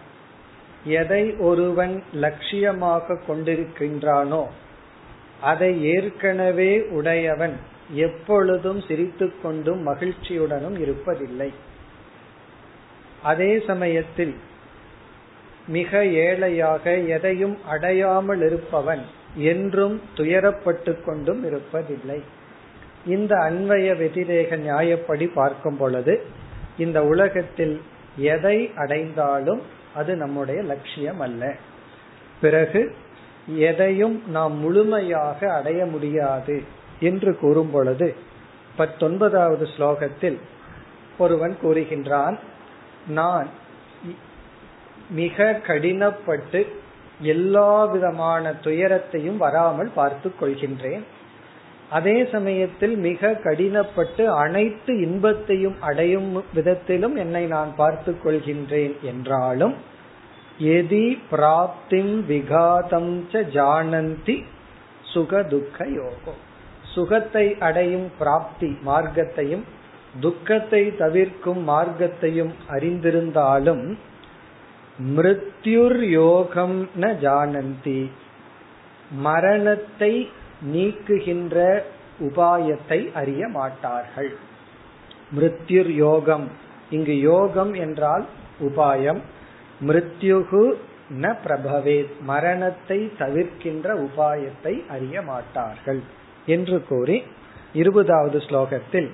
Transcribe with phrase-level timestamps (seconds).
[0.84, 4.46] எதை ஒருவன் லட்சியமாக கொண்டிருக்கின்றானோ
[5.40, 7.56] அதை ஏற்கனவே உடையவன்
[7.90, 11.52] எப்பொழுதும் சிரித்துக்கொண்டும் மகிழ்ச்சியுடனும் இருப்பதில்லை.
[13.22, 14.34] அதே சமயத்தில்
[15.68, 19.04] மிக ஏழையாக எதையும் அடையாமல் இருப்பவன்
[19.38, 22.20] என்றும் துயரப்பட்டு கொண்டும் இருப்பதில்லை.
[23.06, 26.24] இந்த அன்வய வெதிரேக நியாயப்படி பார்க்கும் பொழுது
[26.78, 27.80] இந்த உலகத்தில்
[28.16, 29.62] எதை அடைந்தாலும்
[29.94, 31.56] அது நம்முடைய லட்சியம் அல்ல
[32.40, 32.94] பிறகு
[33.46, 36.62] எதையும் நாம் முழுமையாக அடைய முடியாது
[37.00, 38.14] என்று கூறும் பொழுது
[38.76, 40.38] பத்தொன்பதாவது ஸ்லோகத்தில்
[41.18, 42.38] ஒருவன் கூறுகின்றான்
[43.08, 43.48] நான்
[45.10, 46.66] மிக கடினப்பட்டு
[47.20, 51.04] எல்லா விதமான துயரத்தையும் வராமல் பார்த்து கொள்கின்றேன்.
[51.90, 59.74] அதே சமயத்தில் மிக கடினப்பட்டு அனைத்து இன்பத்தையும் அடையும் விதத்திலும் என்னை நான் பார்த்து கொள்கின்றேன் என்றாலும்
[60.60, 64.36] எதி பிராப்திம் விகாதம் ச ஜானந்தி
[65.12, 66.40] சுக துக்க யோகம்
[66.94, 69.64] சுகத்தை அடையும் பிராப்தி மார்க்கத்தையும்
[70.20, 73.84] துக்கத்தை தவிர்க்கும் மார்க்கத்தையும் அறிந்திருந்தாலும்
[74.98, 78.10] மிருத்யுர் யோகம் ந ஜானந்தி.
[79.10, 80.30] மரணத்தை
[80.72, 81.82] நீக்குகின்ற
[82.20, 84.36] உபாயத்தை அறிய மாட்டார்கள்.
[85.36, 86.50] மிருத்யுர் யோகம்
[86.90, 88.26] இங்கு யோகம் என்றால்
[88.60, 89.20] உபாயம்.
[89.86, 90.74] மிருத்யுகு
[91.22, 92.06] ந பிரபவே.
[92.20, 96.02] மரணத்தை தவிர்க்கின்ற உபாயத்தை அறிய மாட்டார்கள்.
[96.46, 97.22] என்று கூறி
[97.72, 99.10] இருபதாவது ஸ்லோகத்தில்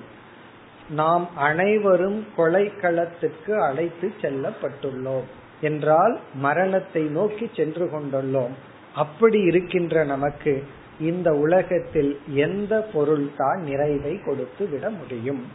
[0.89, 5.31] நாம் அனைவரும் கொலைக்களத்துக்கு அழைத்து செல்லப்பட்டுள்ளோம்.
[5.61, 8.51] என்றால் மரணத்தை நோக்கி சென்று கொண்டுள்ளோம்.
[8.95, 10.63] அப்படி இருக்கின்ற நமக்கு
[10.99, 15.47] இந்த உலகத்தில் எந்த பொருள் தான் நிறைவை கொடுத்து விட முடியும்?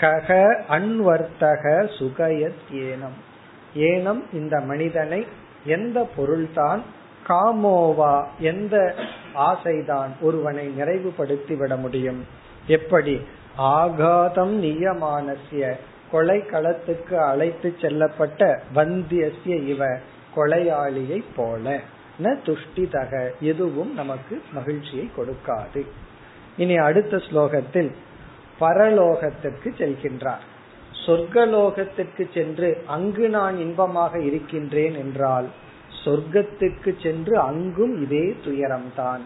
[0.00, 3.18] கக அன்வர்த்தக சுகயத் ஏனம்.
[3.74, 5.26] ஏனம் இந்த மனிதனை
[5.64, 6.82] எந்த பொருள்தான்
[7.28, 8.94] காமோவா எந்த
[9.34, 12.24] ஆசைதான் ஒருவனை நிறைவுபடுத்தி விட முடியும்?
[12.66, 13.20] எப்படி?
[13.56, 15.76] ஆகாதம் நியமானசிய
[16.10, 19.98] கொலை களத்துக்கு அழைத்து செல்லப்பட்ட வந்தியசிய இவ
[20.36, 21.80] கொலையாளியை போல.
[22.22, 25.82] ந துஷ்டிதக எதுவும் நமக்கு மகிழ்ச்சியை கொடுக்காது.
[26.56, 27.90] இனி அடுத்த ஸ்லோகத்தில்
[28.60, 30.44] பரலோகத்திற்கு செல்கின்றார்.
[31.06, 35.48] சொர்க்கலோகத்திற்கு சென்று அங்கு நான் இன்பமாக இருக்கின்றேன் என்றால்
[36.04, 39.22] சொர்க்கத்துக்கு சென்று அங்கும் இதே துயரம்தான்.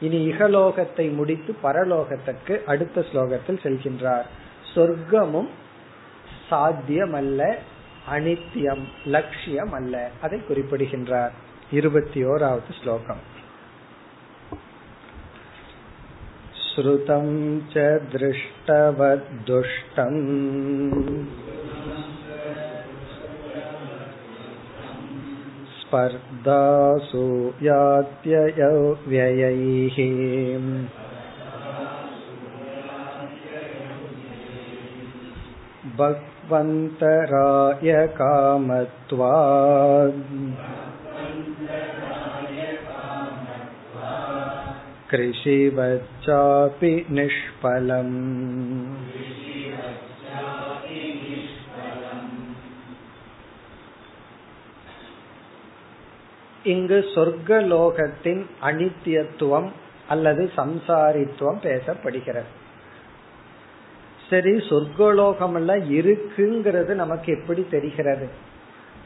[0.00, 4.26] இனி இகலோகத்தை முடித்து பரலோகத்திற்கு அடுத்த ஸ்லோகத்தில் செல்கின்றார்.
[4.74, 5.50] சொர்க்கமும்
[6.49, 7.55] சாத்தியமல்ல
[8.11, 11.31] அனித்தியம் லட்சியம் அல்ல அதை குறிப்பிடுகின்றார்
[11.71, 13.39] இருபத்தி ஓராவது ஸ்லோகம்
[16.73, 17.25] श्रुतं
[17.71, 17.73] च
[18.11, 20.19] दृष्टवद्दुष्टम्
[25.73, 27.23] स्पर्धासु
[27.61, 28.37] यात्ययव्ययैः
[36.49, 40.15] भगवन्तराय कामत्वात्
[45.11, 48.17] कृषिवच्चापि निष्फलम्
[56.65, 59.69] இங்கு சொர்க்கலோகத்தின் அனித்தியத்துவம்
[60.07, 62.47] அல்லது சம்சாரித்துவம் பேசப்படுகிறது
[64.30, 68.28] சரி சொர்க்கலோகம் எல்லாம் இருக்குங்கிறது நமக்கு எப்படி தெரிகிறது?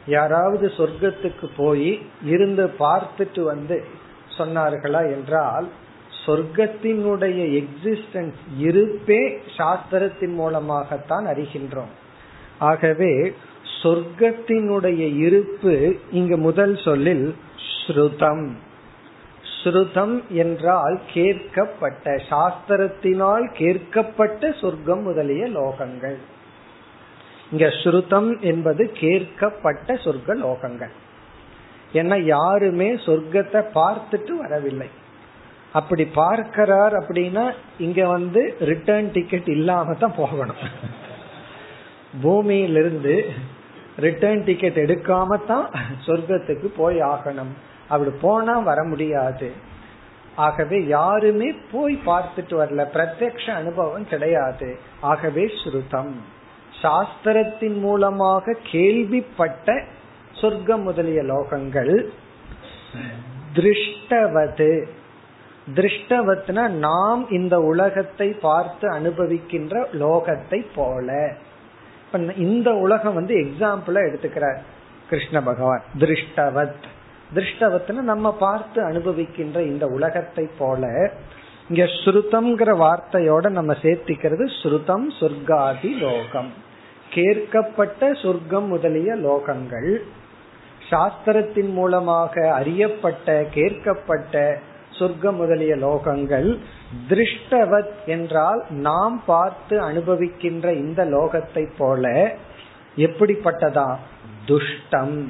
[0.07, 3.83] யாராவது சொர்க்கத்துக்கு போய் இருந்து பார்த்துட்டு வந்து
[4.37, 5.67] சொன்னார்களா என்றால்
[6.25, 11.93] சொர்க்கத்தினுடைய எக்ஸிஸ்டன்ஸ் இருப்பே சாஸ்திரத்தின் மூலமாகத்தான் அறிகின்றோம்.
[12.59, 13.33] ஆகவே
[13.83, 17.35] சொர்க்கத்தினுடைய இருப்பு இங்கு முதல் சொல்லில்
[17.87, 18.51] ஸ்ருதம்.
[19.61, 20.13] ஸ்ருதம்
[20.43, 26.17] என்றால் கேட்கப்பட்ட சாஸ்திரத்தினால் கேட்கப்பட்ட சொர்க்கம் முதலிய லோகங்கள்.
[27.51, 30.93] இங்க ஸ்ருதம் என்பது கேட்கப்பட்ட சொர்க்க லோகங்கள்.
[31.99, 34.89] ஏன்னா யாருமே சொர்க்கத்தை பார்த்துட்டு வரவில்லை.
[35.79, 37.43] அப்படி பார்க்கிறார் அப்படின்னா
[37.77, 40.63] இங்க வந்து ரிட்டர்ன் டிக்கெட் இல்லாம தான் போகணும்.
[42.23, 43.15] பூமியிலிருந்து
[44.05, 45.67] ரிட்டர்ன் டிக்கெட் எடுக்காம தான்
[46.07, 47.53] சொர்க்கத்துக்கு போய் ஆகணும்.
[47.91, 49.51] அப்படி போனா வர முடியாது.
[50.35, 52.85] ஆகவே யாருமே போய் பார்த்துட்டு வரல.
[52.93, 54.77] பிரத்யக்ஷ அனுபவம் கிடையாது.
[55.01, 56.11] ஆகவே ஸ்ருதம்.
[56.81, 59.83] சாஸ்திரத்தின் மூலமாக கேள்விப்பட்ட
[60.33, 62.07] சொர்க்கம் முதலிய லோகங்கள்
[63.55, 64.87] திருஷ்டவது.
[65.75, 71.33] திருஷ்டவத்னா நாம் இந்த உலகத்தை பார்த்து அனுபவிக்கின்ற லோகத்தை போல.
[72.37, 74.57] இந்த உலகம் வந்து எக்ஸாம்பிளா எடுத்துக்கிறார்.
[75.09, 75.83] கிருஷ்ண பகவான்.
[75.97, 76.83] திருஷ்டவத்.
[77.35, 81.11] திருஷ்டவத்துல நம்ம பார்த்து அனுபவிக்கின்ற இந்த உலகத்தை போல
[81.69, 86.53] இங்க ஸ்ருதம்ங்கிற வார்த்தையோட நம்ம சேர்த்திக்கிறது ஸ்ருதம் சொர்க்காதி லோகம்.
[87.09, 89.97] கேட்கப்பட்ட சொர்க்கம் முதலிய லோகங்கள்
[90.89, 94.57] சாஸ்திரத்தின் மூலமாக அறியப்பட்ட கேட்கப்பட்ட
[94.91, 96.57] சொர்க்கம் முதலிய லோகங்கள்
[97.09, 102.35] திருஷ்டவத் என்றால் நாம் பார்த்து அனுபவிக்கின்ற இந்த லோகத்தை போல
[102.97, 103.95] எப்படிப்பட்டதா?
[104.47, 105.27] துஷ்டம்.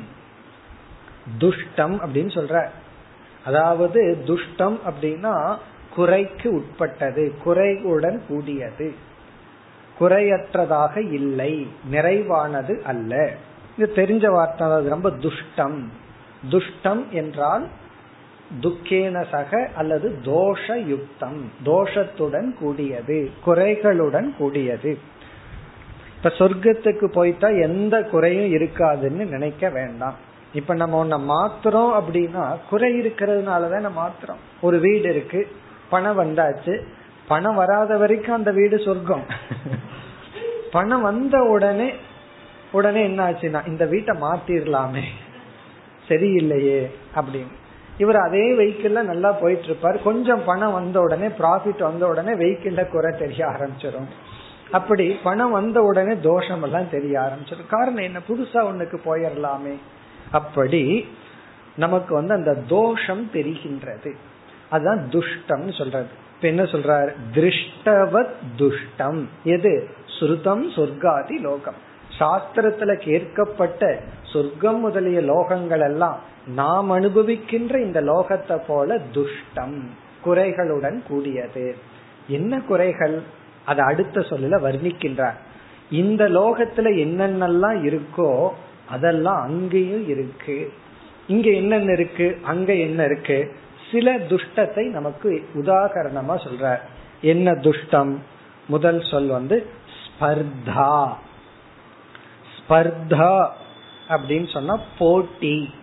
[1.39, 2.65] துஷ்டம் அப்படின்னு சொல்ற.
[3.45, 5.57] அதாவது துஷ்டம் அப்படின்னா
[5.95, 8.94] குறைக்கு உட்பட்டது குறைவுடன் கூடியது.
[10.00, 13.33] குறையற்றதாக இல்லை நிறைவானது அல்ல.
[13.77, 15.83] இது தெரிஞ்ச வார்த்தை அது ரொம்ப துஷ்டம்.
[16.50, 17.68] துஷ்டம் என்றால்
[18.62, 24.97] துக்கேன சக அல்லது தோஷ யுக்தம் தோஷத்துடன் கூடியது குறைகளுடன் கூடியது.
[26.18, 30.29] இப்ப சொர்க்கத்துக்கு போயிட்டா எந்த குறையும் இருக்காதுன்னு நினைக்க வேண்டாம்.
[30.53, 34.42] இப்ப நம்ம ஒன்ன மாத்துறோம் அப்படின்னா குறை இருக்கிறதுனாலதான் நம்ம மாத்துறோம்.
[34.62, 35.48] ஒரு வீடு இருக்கு
[35.89, 36.81] பணம் வந்தாச்சு.
[37.27, 39.25] பணம் வராத வரைக்கும் அந்த வீடு சொர்க்கம்.
[40.71, 41.94] பணம் வந்த உடனே
[42.71, 45.03] உடனே என்ன ஆச்சுன்னா இந்த வீட்டை மாத்திரலாமே.
[46.07, 47.54] சரியில்லையே அப்படின்னு.
[47.97, 53.19] இவர் அதே வெஹிக்கிள்ல நல்லா போயிட்டு இருப்பார் கொஞ்சம் பணம் வந்த உடனே ப்ராஃபிட் வந்த உடனே வெஹிக்கிள்ல குறை
[53.19, 54.07] தெரிய ஆரம்பிச்சிடும்
[54.71, 58.19] அப்படி பணம் வந்த உடனே தோஷம் எல்லாம் தெரிய ஆரம்பிச்சிடும் காரணம் என்ன?
[58.27, 59.75] புதுசா ஒண்ணுக்கு போயிடலாமே
[60.31, 61.07] அப்படி
[61.75, 64.13] நமக்கு வந்து அந்த தோஷம் தெரிகின்றது.
[64.69, 66.07] அதுதான் துஷ்டம்னு சொல்றது.
[66.36, 67.13] இப்ப என்ன சொல்றார்?
[67.33, 69.25] திருஷ்டவத் துஷ்டம்.
[69.44, 69.89] எது?
[70.06, 71.89] சுருதம் சொர்க்காதி லோகம்.
[72.19, 79.83] சாஸ்திரத்துல கேட்கப்பட்ட சொர்க்கம் முதலிய லோகங்கள் எல்லாம் நாம் அனுபவிக்கின்ற இந்த லோகத்தை போல துஷ்டம்
[80.26, 81.78] குறைகளுடன் கூடியது.
[82.28, 83.21] என்ன குறைகள்?
[83.66, 85.35] அதை அடுத்த சொல்லல வர்ணிக்கின்றார்.
[85.92, 88.50] இந்த லோகத்துல என்னென்னலாம் இருக்கோ
[88.88, 90.73] அதெல்லாம் அங்கேயும் இருக்கு.
[91.28, 92.40] இங்க என்னென்ன இருக்கு?
[92.44, 93.56] அங்க என்ன இருக்கு?
[93.92, 96.80] சில துஷ்டத்தை நமக்கு உதாகரணமா சொல்ற.
[97.21, 98.18] என்ன துஷ்டம்?
[98.68, 101.14] முதல் சொல் வந்து ஸ்பர்தா.
[102.57, 103.50] ஸ்பர்தா
[104.09, 105.73] அப்படின்னு சொன்னா போட்டி.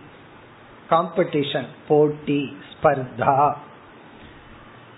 [0.89, 3.53] காம்படிஷன் போட்டி ஸ்பர்தா.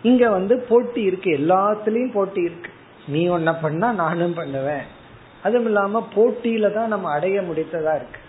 [0.01, 1.31] இங்க வந்து போட்டி இருக்கு.
[1.31, 2.71] எல்லாத்துலயும் போட்டி இருக்கு.
[3.07, 4.99] நீ ஒன்ன பண்ணா நானும் பண்ணுவேன்.
[5.43, 8.19] அதுவும் இல்லாம போட்டியில தான் நம்ம அடைய முடித்ததா இருக்கு.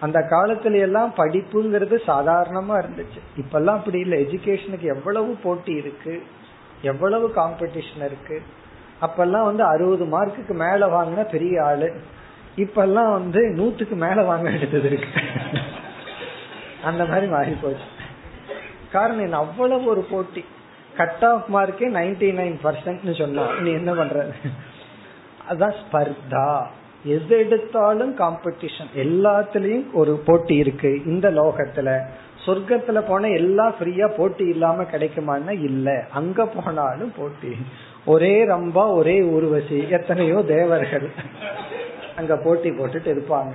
[0.00, 3.20] அந்த காலத்துல எல்லாம் படிப்புங்கிறது சாதாரணமா இருந்துச்சு.
[3.36, 4.24] இப்பெல்லாம் அப்படி இல்லை.
[4.24, 6.22] எஜுகேஷனுக்கு எவ்வளவு போட்டி இருக்கு?
[6.82, 8.42] எவ்வளவு காம்படிஷன் இருக்கு?
[9.00, 11.92] அப்பெல்லாம் வந்து அறுபது மார்க்குக்கு மேல வாங்கின பெரிய ஆளு.
[12.56, 15.20] இப்பெல்லாம் வந்து நூத்துக்கு மேல வாங்க எடுத்தது இருக்கு.
[16.84, 17.84] அந்த மாதிரி மாறி போச்சு.
[18.92, 19.36] காரணம் என்ன?
[19.36, 20.44] அவ்வளவு ஒரு போட்டி.
[20.96, 23.52] கட் ஆஃப் மார்க்கே நைன்டி நைன் பர்சன்ட் சொன்னா.
[23.60, 24.26] நீ என்ன பண்ற
[25.50, 26.62] அதான் ஸ்பர்தா.
[27.04, 32.00] எது எடுத்தாலும் காம்படிஷன் எல்லாத்துலயும் ஒரு போட்டி இருக்கு இந்த லோகத்துல.
[32.46, 36.04] சொர்க்கத்துல போனா எல்லாம் ஃப்ரீயா போட்டி இல்லாம கிடைக்குமான்னா இல்ல.
[36.12, 37.56] அங்க போனாலும் போட்டி.
[38.04, 41.10] ஒரே ரம்பா ஒரே ஊர்வசி எத்தனையோ தேவர்கள்
[42.16, 43.52] அங்க போட்டி போட்டுட்டு இருப்பாங்க.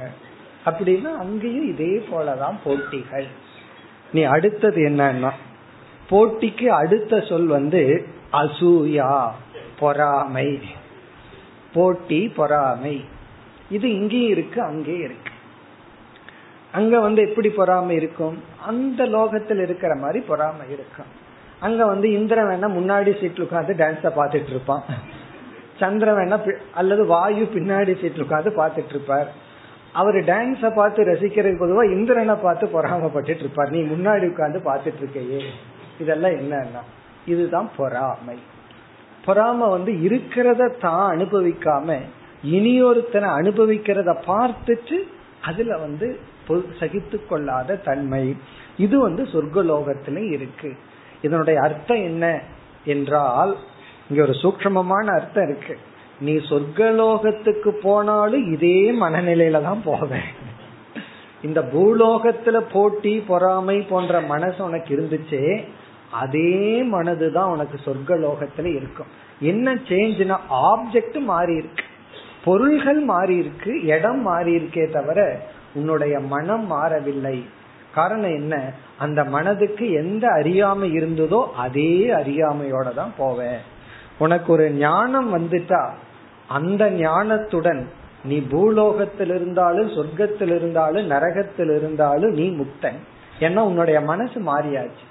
[0.65, 3.25] அப்படின்னா அங்கேயும் இதே போலதான் போட்டிகள்.
[4.13, 5.29] நீ அடுத்தது என்னன்னா
[6.09, 9.29] போட்டிக்கு அடுத்த சொல் வந்து அசூயா
[9.79, 10.59] பொறாமை.
[11.77, 12.95] போட்டி பொறாமை.
[13.77, 15.31] இது இங்கேயும் இருக்கு அங்கேயும் இருக்கு.
[16.71, 18.35] அங்க வந்து எப்படி பொறாமை இருக்கும்?
[18.65, 21.11] அந்த லோகத்தில் இருக்கிற மாதிரி பொறாமை இருக்கும்.
[21.59, 24.83] அங்க வந்து இந்திரன் வேணா முன்னாடி சீட்ல உட்காந்து டான்ஸ பாத்துட்டு இருப்பான்.
[25.79, 26.37] சந்திரன் வேணா
[26.73, 29.29] அல்லது வாயு பின்னாடி சீட்ல உட்காந்து பாத்துட்டு இருப்பார்.
[29.93, 33.69] அவர் டான்ஸ பார்த்து ரசிக்கிறதுக்கு பொதுவா இந்திரனை பார்த்து பொறாமப்பட்டு இருப்பார்.
[33.69, 35.41] நீ முன்னாடி உட்காந்து பாத்துட்டு இருக்கையே.
[35.99, 36.83] இதெல்லாம் என்னன்னா
[37.25, 38.37] இதுதான் பொறாமை.
[39.27, 41.97] பொறாம வந்து இருக்கிறத தான் அனுபவிக்காம
[42.55, 44.97] இனியொருத்தனை அனுபவிக்கிறத பார்த்துட்டு
[45.49, 46.07] அதுல வந்து
[46.79, 48.25] சகித்து கொள்ளாத தன்மை.
[48.85, 50.69] இது வந்து சொர்க்கலோகத்திலே இருக்கு.
[51.25, 52.25] இதனுடைய அர்த்தம் என்ன
[52.93, 53.53] என்றால்
[54.09, 55.75] இங்க ஒரு சூக்மமான அர்த்தம் இருக்கு.
[56.25, 60.29] நீ சொர்க்கலோகத்துக்கு போனாலும் இதே மனநிலையில தான் போவேன்
[61.41, 65.43] இந்த பூலோகத்துல போட்டி பொறாமை போன்ற மனசு உனக்கு இருந்துச்சே
[66.11, 69.07] அதே மனதுதான் உனக்கு சொர்க்க லோகத்துல இருக்கும்.
[69.39, 71.83] என்ன சேஞ்ச்னா ஆப்ஜெக்ட் மாறி இருக்கு.
[72.43, 75.39] பொருள்கள் மாறி இருக்கு இடம் மாறி இருக்கே தவிர
[75.73, 77.45] உன்னுடைய மனம் மாறவில்லை.
[77.93, 78.71] காரணம் என்ன?
[78.97, 83.59] அந்த மனதுக்கு எந்த அறியாமை இருந்ததோ அதே அறியாமையோட தான் போவேன்
[84.17, 85.89] உனக்கு ஒரு ஞானம் வந்துட்டா
[86.47, 87.85] அந்த ஞானத்துடன்
[88.23, 92.97] நீ பூலோகத்தில் இருந்தாலும் சொர்க்கத்தில் இருந்தாலும் நரகத்தில் இருந்தாலும் நீ முக்தன்.
[93.39, 95.05] ஏன்னா உன்னுடைய மனசு மாறியாச்சு.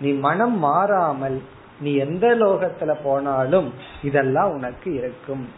[0.00, 1.42] நீ மனம் மாறாமல்
[1.80, 5.48] நீ எந்த லோகத்துல போனாலும் இதெல்லாம் உனக்கு இருக்கும்.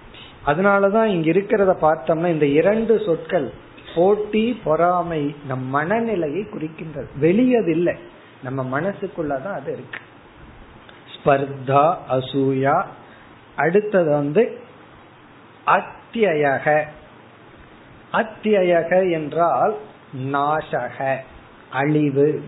[0.47, 3.53] அதனாலதான் இங்க இருக்கிறத பார்த்தோம்னா இந்த இரண்டு சொற்கள்
[3.95, 7.07] போட்டி பொறாமை நம் மனநிலையை குறிக்கின்றது.
[7.17, 7.95] வெளியது இல்லை
[8.43, 10.01] நம்ம மனசுக்குள்ளதான் அது இருக்கு.
[11.15, 12.85] ஸ்பர்தா அசூயா.
[13.57, 14.61] அடுத்தது வந்து
[15.67, 16.83] அத்தியக
[18.13, 19.77] அத்தியக என்றால்
[20.33, 21.17] நாசக
[21.71, 22.43] அழிவு.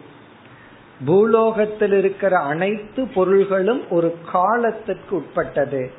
[1.07, 5.91] பூலோகத்தில் இருக்கிற அனைத்து பொருள்களும் ஒரு காலத்துக்கு உட்பட்டது.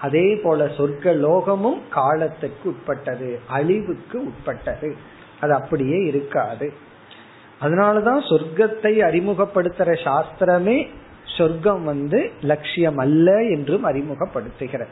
[0.00, 4.96] அதே போல சொர்க்க லோகமும் காலத்துக்கு உட்பட்டது அழிவுக்கு உட்பட்டது.
[5.40, 6.72] அது அப்படியே இருக்காது.
[7.60, 10.88] அதனாலதான் சொர்க்கத்தை அறிமுகப்படுத்துற சாஸ்திரமே
[11.38, 14.88] சொர்க்கம் வந்து லட்சியம் அல்ல என்றும் அறிமுகப்படுத்துகிறது.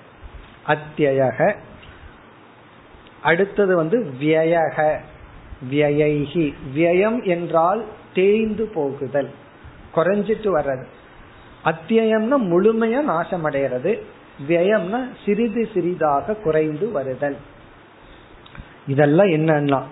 [0.66, 1.54] அத்தியக.
[3.22, 4.96] அடுத்தது வந்து வியக.
[5.70, 9.30] வியைகி வியம் என்றால் தேய்ந்து போகுதல்.
[9.94, 10.84] குறைஞ்சிட்டு வர்றது.
[11.64, 14.02] அத்தியம்னா முழுமையா நாசம் அடைகிறது
[14.48, 17.36] வியம்னா சிறிது சிறிதாக குறைந்து வருதல்.
[18.86, 19.82] இதெல்லாம் என்னன்னா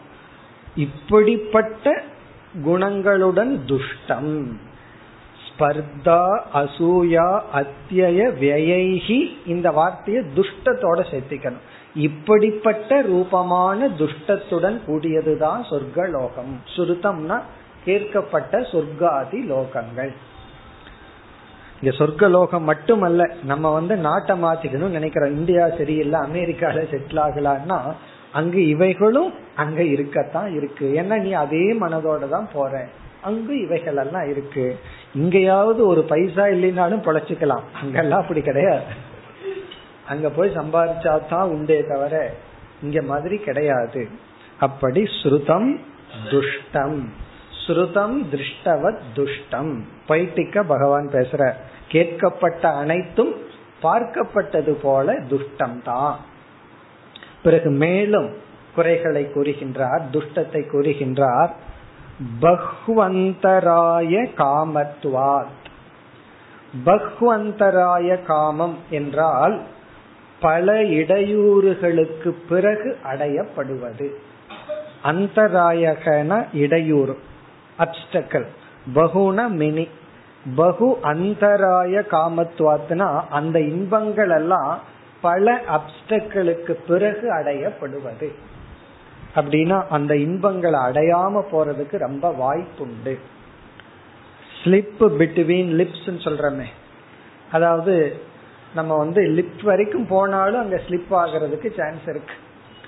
[0.76, 2.02] இப்படிப்பட்ட
[2.66, 4.46] குணங்களுடன் துஷ்டம்
[5.44, 11.64] ஸ்பர்தா அசூயா அத்திய வியைகி இந்த வார்த்தையை துஷ்டத்தோட சேர்த்திக்கணும்.
[11.94, 16.52] இப்படிப்பட்ட ரூபமான துஷ்டத்துடன் கூடியதுதான் சொர்க்கலோகம்.
[16.76, 17.42] சுருத்தம்னா
[17.84, 20.12] கேட்கப்பட்ட சொர்க்காதி லோகங்கள்.
[21.80, 25.30] இங்க சொர்க்க லோகம் மட்டுமல்ல நம்ம வந்து நாட்டை மாத்திக்கணும் நினைக்கிறோம்.
[25.30, 27.78] இந்தியா சரியில்லை அமெரிக்கால செட்டில் ஆகலான்னா
[28.32, 30.86] அங்கு இவைகளும் அங்க இருக்கத்தான் இருக்கு.
[31.00, 32.86] ஏன்னா நீ அதே மனதோட தான் போற.
[33.22, 34.78] அங்கு இவைகள் எல்லாம் இருக்கு.
[35.14, 37.64] இங்கேயாவது ஒரு பைசா இல்லைனாலும் பொழைச்சிக்கலாம்.
[37.82, 38.84] அங்கெல்லாம் அப்படி கிடையாது.
[40.08, 42.34] அங்க போய் சம்பாதிச்சா தான் உண்டே தவிர
[42.82, 44.08] இங்க மாதிரி கிடையாது.
[44.58, 45.70] அப்படி ஸ்ருதம்
[46.30, 47.00] துஷ்டம்.
[47.68, 49.80] ஸ்ருதம் திருஷ்டவத் துஷ்டம்.
[50.08, 51.52] பைட்டிக்க பகவான் பேசுற
[51.88, 53.34] கேட்கப்பட்ட அனைத்தும்
[53.82, 56.18] பார்க்கப்பட்டது போல துஷ்டம் தான்
[57.42, 58.34] பிறகு மேலும்
[58.74, 61.50] குறைகளை கூறுகின்றார் துஷ்டத்தை கூறுகின்றார்.
[62.42, 65.66] பஹ்வந்தராய காமத்வாத்
[66.86, 69.60] பஹ்வந்தராய காமம் என்றால்
[70.40, 74.08] பல இடையூறுகளுக்கு பிறகு அடையப்படுவது.
[75.04, 77.18] அந்தராயகன இடையூறு.
[77.78, 78.46] அப்டக்கல்
[78.94, 79.88] பகுன மினி.
[80.56, 84.80] பகு அந்தராய காமத்துவாத்னா அந்த இன்பங்கள் எல்லாம்
[85.20, 88.32] பல அப்டக்களுக்கு பிறகு அடையப்படுவது.
[89.34, 93.18] அப்படின்னா அந்த இன்பங்களை அடையாம போறதுக்கு ரொம்ப வாய்ப்புண்டு.
[94.64, 96.64] ஸ்லிப் பிட்வீன் லிப்ஸ் சொல்றமே.
[97.52, 98.20] அதாவது
[98.74, 102.34] நம்ம வந்து லிப் வரைக்கும் போனாலும் அங்க ஸ்லிப் ஆகிறதுக்கு சான்ஸ் இருக்கு.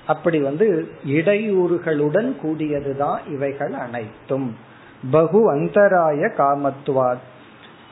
[0.07, 4.69] அப்படி வந்து இடையூறுகளுடன் கூடியதுதான் இவைகள் அனைத்தும்.
[5.09, 7.17] பகு அந்தராய காமத்துவார்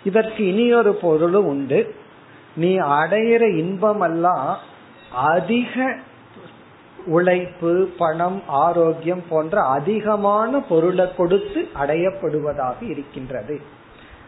[0.04, 1.96] இதற்கு இனியொரு பொருளும் உண்டு.
[2.56, 4.58] நீ அடையிற இன்பம் எல்லாம்
[5.12, 5.96] அதிக
[7.06, 13.62] உழைப்பு பணம் ஆரோக்கியம் போன்ற அதிகமான பொருளை கொடுத்து அடையப்படுவதாக இருக்கின்றது.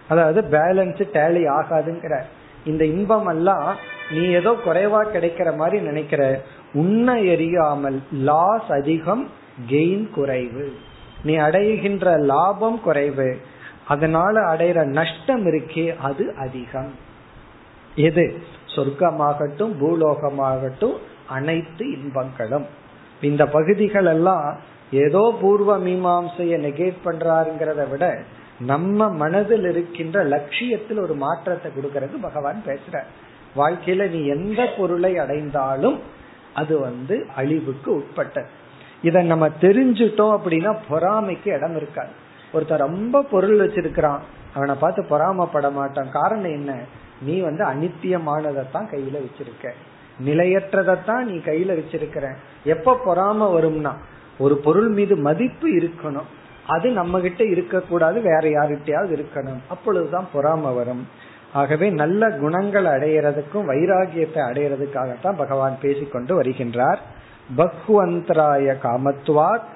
[0.09, 2.21] அதாவது பேலன்ஸ் டேலி ஆகாதுங்கிற.
[2.65, 3.75] இந்த இன்பம் எல்லாம்
[4.11, 6.41] நீ ஏதோ குறைவா கிடைக்கிற மாதிரி நினைக்கிற.
[6.73, 9.29] உன்னை எரியாமல் லாஸ் அதிகம்
[9.69, 10.73] கெயின் குறைவு.
[11.23, 13.37] நீ அடைகின்ற லாபம் குறைவு.
[13.87, 16.93] அதனால அடைகிற நஷ்டம் இருக்கே அது அதிகம்.
[17.95, 18.43] எது?
[18.75, 20.97] சொர்க்கமாகட்டும் பூலோகமாகட்டும்
[21.27, 22.65] அனைத்து இன்பங்களும்.
[23.21, 24.57] இந்த பகுதிகள் எல்லாம்
[24.91, 28.21] ஏதோ பூர்வ மீமாசைய நெகேட் பண்றாருங்கிறத விட
[28.59, 33.03] நம்ம மனதில் இருக்கின்ற லட்சியத்தில் ஒரு மாற்றத்தை கொடுக்கறது பகவான் பேசுற
[33.55, 35.99] வாழ்க்கையில நீ எந்த பொருளை அடைந்தாலும்
[36.53, 38.47] அது வந்து அழிவுக்கு உட்பட்டது.
[39.01, 42.09] இத நம்ம தெரிஞ்சுட்டோம் அப்படின்னா பொறாமைக்கு இடம் இருக்காது.
[42.53, 44.19] ஒருத்தர் ரொம்ப பொருள் வச்சிருக்கிறான்
[44.53, 46.11] அவனை பார்த்து பொறாமப்பட மாட்டான்.
[46.11, 46.75] காரணம் என்ன?
[47.21, 49.69] நீ வந்து அனித்தியமானதைத்தான் கையில வச்சிருக்க.
[50.25, 52.33] நிலையற்றதைத்தான் நீ கையில வச்சிருக்கிற.
[52.63, 53.91] எப்ப பொறாம வரும்னா
[54.37, 56.29] ஒரு பொருள் மீது மதிப்பு இருக்கணும்.
[56.67, 59.59] அது நம்ம கிட்ட இருக்கக்கூடாது வேற யார்கிட்டயாவது இருக்கணும்.
[59.69, 61.07] அப்பொழுதுதான் பொறாம வரும்.
[61.53, 66.97] ஆகவே நல்ல குணங்கள் அடையிறதுக்கும் வைராகியத்தை அடையிறதுக்காகத்தான் பகவான் பேசிக்கொண்டு வருகின்றார்.
[67.57, 69.69] பக்வந்தராய காமத்வாத்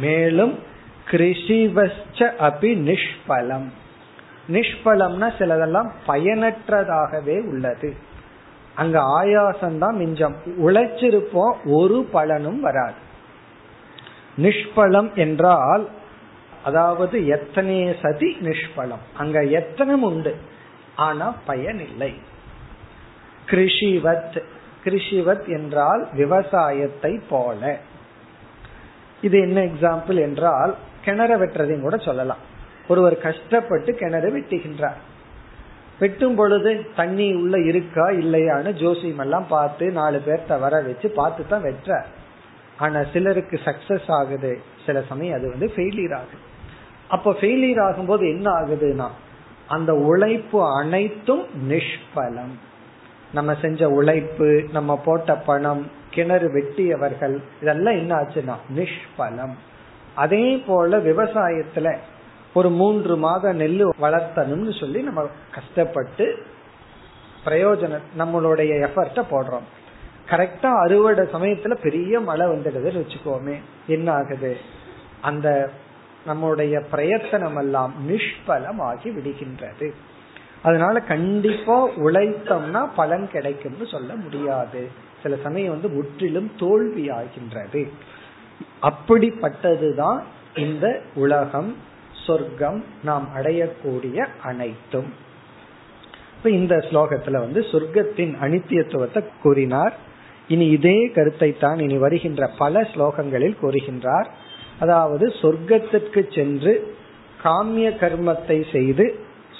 [0.00, 0.58] மேலும்
[1.10, 3.68] கிருஷிவச்ச அபி நிஷ்பலம்.
[4.48, 7.96] நிஷ்பலம்னா சிலதெல்லாம் பயனற்றதாகவே உள்ளது.
[8.74, 10.34] அங்க ஆயாசம் தான் மிஞ்சம்.
[10.64, 12.94] உழைச்சிருப்போம் ஒரு பலனும் வராது.
[14.42, 15.88] நிஷ்பலம் என்றால்
[16.64, 19.04] அதாவது எத்தனை சதி நிஷ்பலம்.
[19.16, 20.36] அங்க எத்தனை உண்டு
[20.96, 22.14] ஆனா பயன் இல்லை
[23.46, 24.42] கிருஷிவத்
[24.86, 27.78] கிருஷிவத் என்றால் விவசாயத்தை போல.
[29.20, 30.72] இது என்ன எக்ஸாம்பிள் என்றால்
[31.04, 32.42] கிணற வெட்டுறதையும் கூட சொல்லலாம்.
[32.88, 34.98] ஒருவர் கஷ்டப்பட்டு கிணறு வெட்டுகின்றார்.
[35.98, 41.62] வெட்டும் பொழுது தண்ணி உள்ள இருக்கா இல்லையான்னு ஜோசியம் எல்லாம் பார்த்து நாலு பேர்த்த வர வச்சு பார்த்து தான்
[41.62, 42.00] வெட்டுற
[42.78, 44.52] ஆனா சிலருக்கு சக்சஸ் ஆகுது.
[44.86, 46.38] சில சமயம் அது வந்து ஃபெயிலியர் ஆகுது.
[47.08, 49.08] அப்ப ஃபெயிலியர் ஆகும்போது என்ன ஆகுதுன்னா
[49.66, 52.54] அந்த உழைப்பு அனைத்தும் நிஷ்பலம்.
[53.36, 59.54] நம்ம செஞ்ச உழைப்பு நம்ம போட்ட பணம் கிணறு வெட்டியவர்கள் இதெல்லாம் என்ன ஆச்சுன்னா நிஷ்பலம்.
[60.14, 61.96] அதே போல விவசாயத்துல
[62.54, 65.22] ஒரு மூன்று மாத நெல் வளர்த்தணும்னு சொல்லி நம்ம
[65.54, 66.26] கஷ்டப்பட்டு
[67.44, 69.66] பிரயோஜன நம்மளுடைய எஃபர்ட்ட போடுறோம்.
[70.30, 73.56] கரெக்டா அறுவடை சமயத்துல பெரிய மழை வந்துடுதுன்னு வச்சுக்கோமே
[73.86, 74.56] என்ன ஆகுது?
[75.20, 75.70] அந்த
[76.26, 79.88] நம்முடைய பிரயத்தனம் எல்லாம் நிஷ்பலம் ஆகி விடுகின்றது.
[80.66, 81.76] அதனால கண்டிப்பா
[82.06, 84.82] உழைத்தோம்னா பலன் கிடைக்கும்னு சொல்ல முடியாது.
[85.22, 87.82] சில சமயம் வந்து முற்றிலும் தோல்வி ஆகின்றது
[88.82, 90.20] அப்படிப்பட்டதுதான்
[90.64, 91.70] இந்த உலகம்
[92.24, 95.10] சொர்க்கம் நாம் அடையக்கூடிய அனைத்தும்.
[96.36, 99.94] இப்ப இந்த ஸ்லோகத்துல வந்து சொர்க்கத்தின் அனித்தியத்துவத்தை கூறினார்.
[100.48, 104.28] இனி இதே கருத்தை தான் இனி வருகின்ற பல ஸ்லோகங்களில் கூறுகின்றார்.
[104.78, 106.74] அதாவது சொர்க்கத்திற்கு சென்று
[107.42, 109.06] காமிய கர்மத்தை செய்து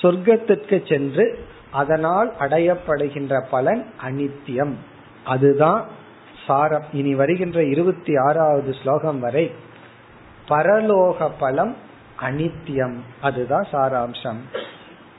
[0.05, 1.25] சொர்க்கத்திற்கு சென்று
[1.71, 4.75] அதனால் அடையப்படுகின்ற பலன் அனித்தியம்
[5.25, 5.81] அதுதான்
[6.47, 9.45] சாரம் இனி வருகின்ற இருபத்தி ஆறாவது ஸ்லோகம் வரை
[10.47, 11.73] பரலோக பலம்
[12.19, 14.41] அனித்தியம் அதுதான் சாராம்சம்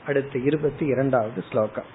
[0.07, 1.89] அடுத்து இருபத்தி இரண்டாவது ஸ்லோகம்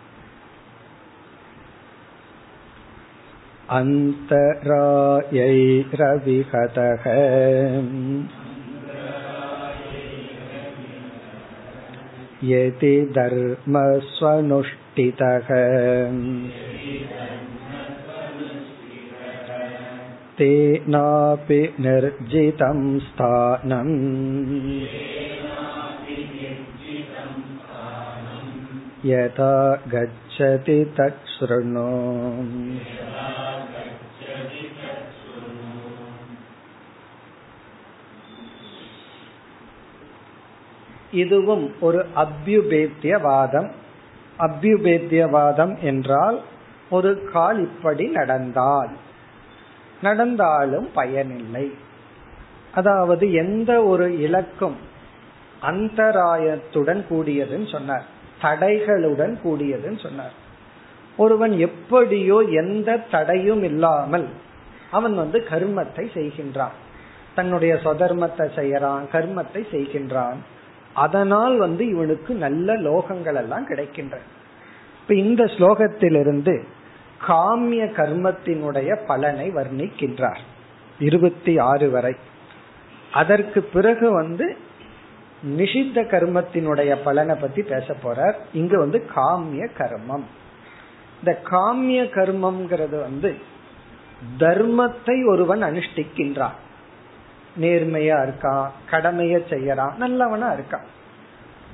[5.80, 7.04] अन्तरायैरविहतः
[12.50, 14.58] यदि धर्मस्वनुष्ठितः
[20.38, 23.94] तेनापि निर्जितं स्थानम्
[29.10, 29.54] यथा
[29.94, 31.88] गच्छति तच्छृणु
[41.13, 43.69] இதுவும் ஒரு அபியுபேத்தியவாதம்.
[44.39, 46.37] அபியுபேத்தியவாதம் என்றால்
[46.89, 48.91] ஒரு கால் இப்படி நடந்தால்
[50.01, 51.65] நடந்தாலும் பயனில்லை.
[52.71, 54.77] அதாவது எந்த ஒரு இலக்கும்
[55.61, 58.05] அந்தராயத்துடன் கூடியதுன்னு சொன்னார்.
[58.41, 60.33] தடைகளுடன் கூடியதுன்னு சொன்னார்.
[61.17, 64.27] ஒருவன் எப்படியோ எந்த தடையும் இல்லாமல்
[64.91, 66.75] அவன் வந்து கர்மத்தை செய்கின்றான்.
[67.35, 70.39] தன்னுடைய சொதர்மத்தை செய்யறான் கர்மத்தை செய்கின்றான்.
[70.93, 74.21] அதனால் வந்து இவனுக்கு நல்ல லோகங்கள் எல்லாம் கிடைக்கின்றன
[75.01, 76.63] இப்ப இந்த ஸ்லோகத்திலிருந்து
[77.27, 80.37] காமிய கர்மத்தினுடைய பலனை வர்ணிக்கின்றார்.
[80.99, 82.15] இருபத்தி ஆறு வரை.
[83.11, 84.57] அதற்கு பிறகு வந்து
[85.57, 88.33] நிஷித்த கர்மத்தினுடைய பலனை பத்தி பேச போறார்.
[88.53, 90.23] இங்க வந்து காமிய கர்மம்.
[91.19, 93.35] இந்த காமிய கர்மம்ங்கிறது வந்து
[94.39, 96.53] தர்மத்தை ஒருவன் அனுஷ்டிக்கின்றான்.
[97.59, 100.87] நேர்மையா இருக்கான் கடமைய செய்யறான் நல்லவனா இருக்கான்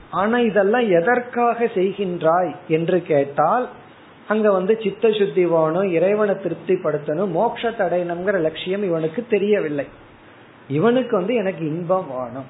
[0.09, 3.67] ஆனா இதெல்லாம் எதற்காக செய்கின்றாய் என்று கேட்டால்
[4.27, 9.87] அங்க வந்து சித்த சுத்தி வேணும் இறைவனை திருப்திப்படுத்தணும் மோட்சத்தை அடையணுங்கிற லட்சியம் இவனுக்கு தெரியவில்லை.
[10.67, 12.45] இவனுக்கு வந்து எனக்கு இன்பம் வேணும்.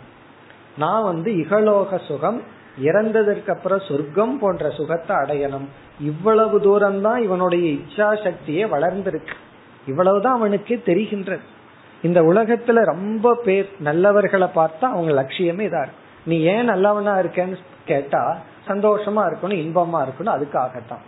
[0.78, 2.42] நான் வந்து இகலோக சுகம்
[2.82, 5.68] இறந்ததற்கு அப்புறம் சொர்க்கம் போன்ற சுகத்தை அடையணும்.
[6.00, 9.36] இவ்வளவு தூரம் தான் இவனுடைய இச்சா சக்தியே வளர்ந்திருக்கு.
[9.86, 11.46] இவ்வளவுதான் அவனுக்கு தெரிகின்றது.
[12.02, 18.38] இந்த உலகத்துல ரொம்ப பேர் நல்லவர்களை பார்த்தா அவங்க லட்சியமே இதா இருக்கும் நீ ஏன் நல்லவனா இருக்கேன்னு கேட்டா
[18.68, 21.04] சந்தோஷமா இருக்கணும் இன்பமா இருக்கணும் அதுக்காகத்தான்.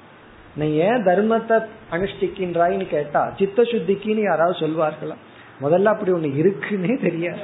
[0.56, 5.16] நீ ஏன் தர்மத்தை அனுஷ்டிக்கின்றாயின்னு கேட்டா சித்த சுத்திக்குன்னு யாராவது சொல்வார்களா?
[5.62, 7.40] முதல்ல அப்படி ஒண்ணு இருக்குன்னே தெரியாது.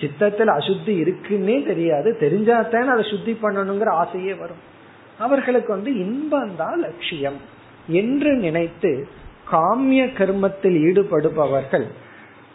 [0.00, 2.16] சித்தத்துல அசுத்தி இருக்குன்னே தெரியாது.
[2.20, 4.74] தெரிஞ்சாதான் அதை சுத்தி பண்ணணுங்கிற ஆசையே வரும்.
[5.18, 7.40] அவர்களுக்கு வந்து இன்பம் தான் லட்சியம்.
[7.88, 9.08] என்று நினைத்து
[9.52, 11.86] காமிய கர்மத்தில் ஈடுபடுபவர்கள்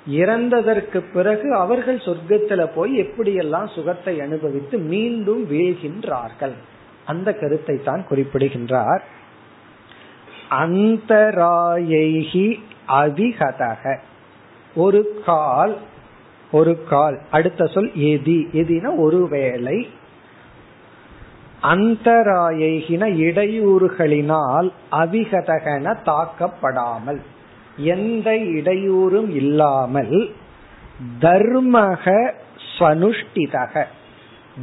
[0.09, 6.51] இறந்ததற்கு பிறகு அவர்கள் சொர்க்கத்துல போய் எப்படியெல்லாம் சுகத்தை அனுபவித்து மீண்டும் வீழ்கின்றார்கள்?
[7.05, 9.03] அந்த கருத்தை தான் குறிப்பிடுகின்றார்.
[10.49, 13.97] அந்தராயைகி அதிகதக.
[14.75, 15.77] ஒரு கால்
[16.51, 17.19] ஒரு கால்.
[17.31, 18.45] அடுத்த சொல் எதி.
[18.53, 19.87] எதினா ஒருவேளை.
[21.63, 27.21] அந்தராயின இடையூறுகளினால் அவிகதகன தாக்கப்படாமல்.
[27.83, 30.29] எந்த இடையூறும் இல்லாமல்
[31.21, 32.33] தர்மக
[32.79, 33.83] சனுஷ்டிதக.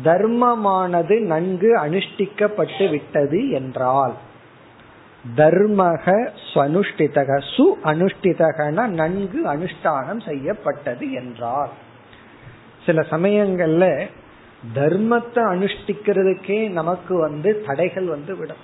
[0.04, 4.14] தர்மமானது நன்கு அனுஷ்டிக்கப்பட்டு விட்டது என்றால்
[5.36, 11.70] தர்மக ஸ்வனுஷ்டிதக சு அனுஷ்டிதகன நன்கு அனுஷ்டானம் செய்யப்பட்டது என்றால்.
[12.86, 14.08] சில சமயங்கள்ல
[14.74, 18.62] தர்மத்தை அனுஷ்டிக்கிறதுக்கே நமக்கு வந்து தடைகள் வந்து விடும்.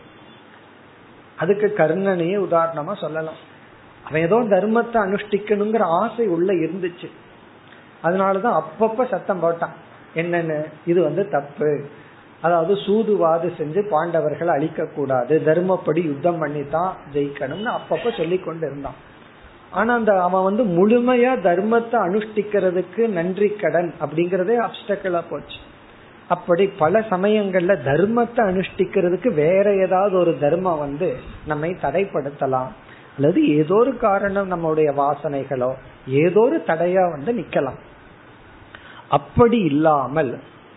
[1.39, 3.41] அதுக்கு கர்ணனையே உதாரணமா சொல்லலாம்.
[4.05, 7.09] அவன் ஏதோ தர்மத்தை அனுஷ்டிக்கணுங்கிற ஆசை உள்ள இருந்துச்சு.
[8.03, 9.75] அதனாலதான் அப்பப்ப சத்தம் போட்டான்.
[10.15, 10.65] என்னன்னு?
[10.87, 11.81] இது வந்து தப்பு.
[12.41, 18.99] அதாவது சூதுவாது செஞ்சு பாண்டவர்களை அழிக்க கூடாது தர்மப்படி யுத்தம் பண்ணி தான் ஜெயிக்கணும்னு அப்பப்ப சொல்லி கொண்டு இருந்தான்
[19.71, 25.59] ஆனா அந்த அவன் வந்து முழுமையா தர்மத்தை அனுஷ்டிக்கிறதுக்கு நன்றி கடன் அப்படிங்கறதே அப்டக்கலா போச்சு.
[26.29, 32.71] அப்படி பல சமயங்கள்ல தர்மத்தை அனுஷ்டிக்கிறதுக்கு வேற ஏதாவது ஒரு தர்மம் வந்து நம்மை தடைப்படுத்தலாம்.
[33.17, 35.71] அல்லது ஏதோ ஒரு காரணம் நம்மளுடைய வாசனைகளோ
[36.07, 37.81] ஏதோ ஒரு தடையா வந்து நிக்கலாம்.
[39.09, 40.33] அப்படி இல்லாமல்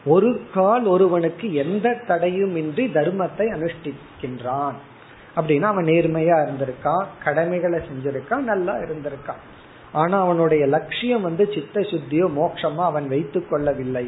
[0.06, 4.78] ஒரு கால் ஒருவனுக்கு எந்த தடையும் இன்றி தர்மத்தை அனுஷ்டிக்கின்றான்.
[5.36, 9.42] அப்படின்னா அவன் நேர்மையா இருந்திருக்கான் கடமைகளை செஞ்சிருக்கான் நல்லா இருந்திருக்கான்
[9.92, 14.06] ஆனா அவனுடைய லட்சியம் வந்து சித்த சுத்தியோ மோட்சமா அவன் வைத்துக் கொள்ளவில்லை.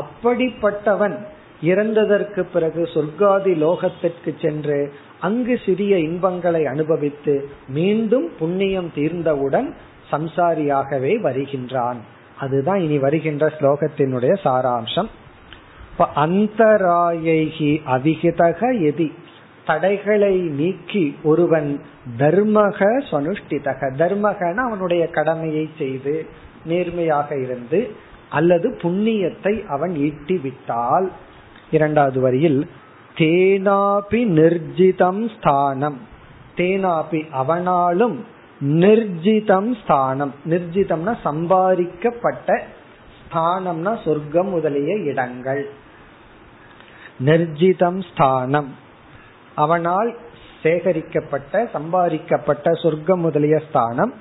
[0.00, 1.16] அப்படிப்பட்டவன்
[1.62, 4.78] இறந்ததற்கு பிறகு சொர்க்காதி லோகத்திற்கு சென்று
[5.20, 9.72] அங்கு சிறிய இன்பங்களை அனுபவித்து மீண்டும் புண்ணியம் தீர்ந்தவுடன்
[10.12, 11.96] சம்சாரியாகவே வருகின்றான்.
[12.38, 15.08] அதுதான் இனி வருகின்ற ஸ்லோகத்தினுடைய சாராம்சம்.
[16.16, 19.12] அந்தராயகி அவிகிதக எதி.
[19.66, 21.82] தடைகளை நீக்கி ஒருவன்
[22.18, 22.80] தர்மக
[23.10, 23.94] சனுஷ்டிதக.
[23.96, 26.26] தர்மகன அவனுடைய கடமையை செய்து
[26.64, 27.88] நேர்மையாக இருந்து
[28.30, 31.12] அல்லது புண்ணியத்தை அவன் ஈட்டி விட்டால்
[31.70, 32.66] இரண்டாவது வரியில்
[33.16, 35.98] தேனாபி நிர்ஜிதம் ஸ்தானம்.
[36.56, 38.24] தேனாபி அவனாலும்
[38.64, 40.34] நிர்ஜிதம் ஸ்தானம்.
[40.48, 42.66] நிர்ஜிதம்னா சம்பாதிக்கப்பட்ட
[43.20, 45.70] ஸ்தானம்னா சொர்க்கம் முதலிய இடங்கள்.
[47.24, 48.74] நிர்ஜிதம் ஸ்தானம்.
[49.54, 50.16] அவனால்
[50.62, 54.14] சேகரிக்கப்பட்ட சம்பாதிக்கப்பட்ட சொர்க்கம் முதலிய ஸ்தானம்.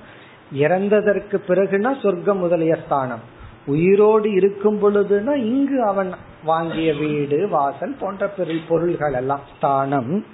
[0.54, 3.19] இறந்ததற்கு பிறகுனா சொர்க்கம் முதலிய ஸ்தானம்.
[3.65, 8.34] உயிரோடு இருக்கும் பொழுதுனா இங்கு அவன் வாங்கிய வீடு வாசல் போன்ற
[8.67, 10.25] பொருள்கள் எல்லாம் ஸ்தானம்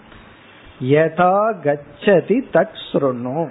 [0.81, 3.49] யதா கச்சதி தட் சுருணு.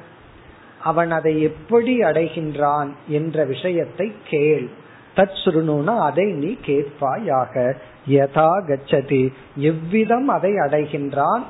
[0.80, 4.68] அவன் அதை எப்படி அடைகின்றான் என்ற விஷயத்தை கேள்.
[5.16, 7.74] தத் சுருணுனா அதை நீ கேட்பாயாக.
[8.08, 9.32] யதா கச்சதி.
[9.56, 11.42] எவ்விதம் அதை அடைகின்றான்?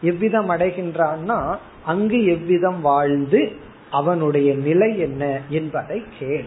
[0.00, 3.56] எவ்விதம் அடைகின்றான்னா அங்கு எவ்விதம் வாழ்ந்து
[3.90, 6.44] அவனுடைய நிலை என்ன என்பதை கேள்.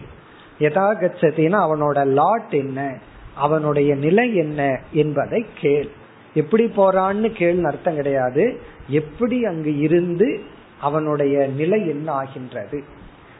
[0.58, 2.98] யதா கச்சதினா அவனோட லாட் என்ன?
[3.34, 5.88] அவனுடைய நிலை என்ன என்பதை கேள்.
[6.34, 8.60] எப்படி போறான்னு கேள்னு அர்த்தம் கிடையாது.
[8.88, 10.40] எப்படி அங்கு இருந்து
[10.80, 12.82] அவனுடைய நிலை என்ன ஆகின்றது.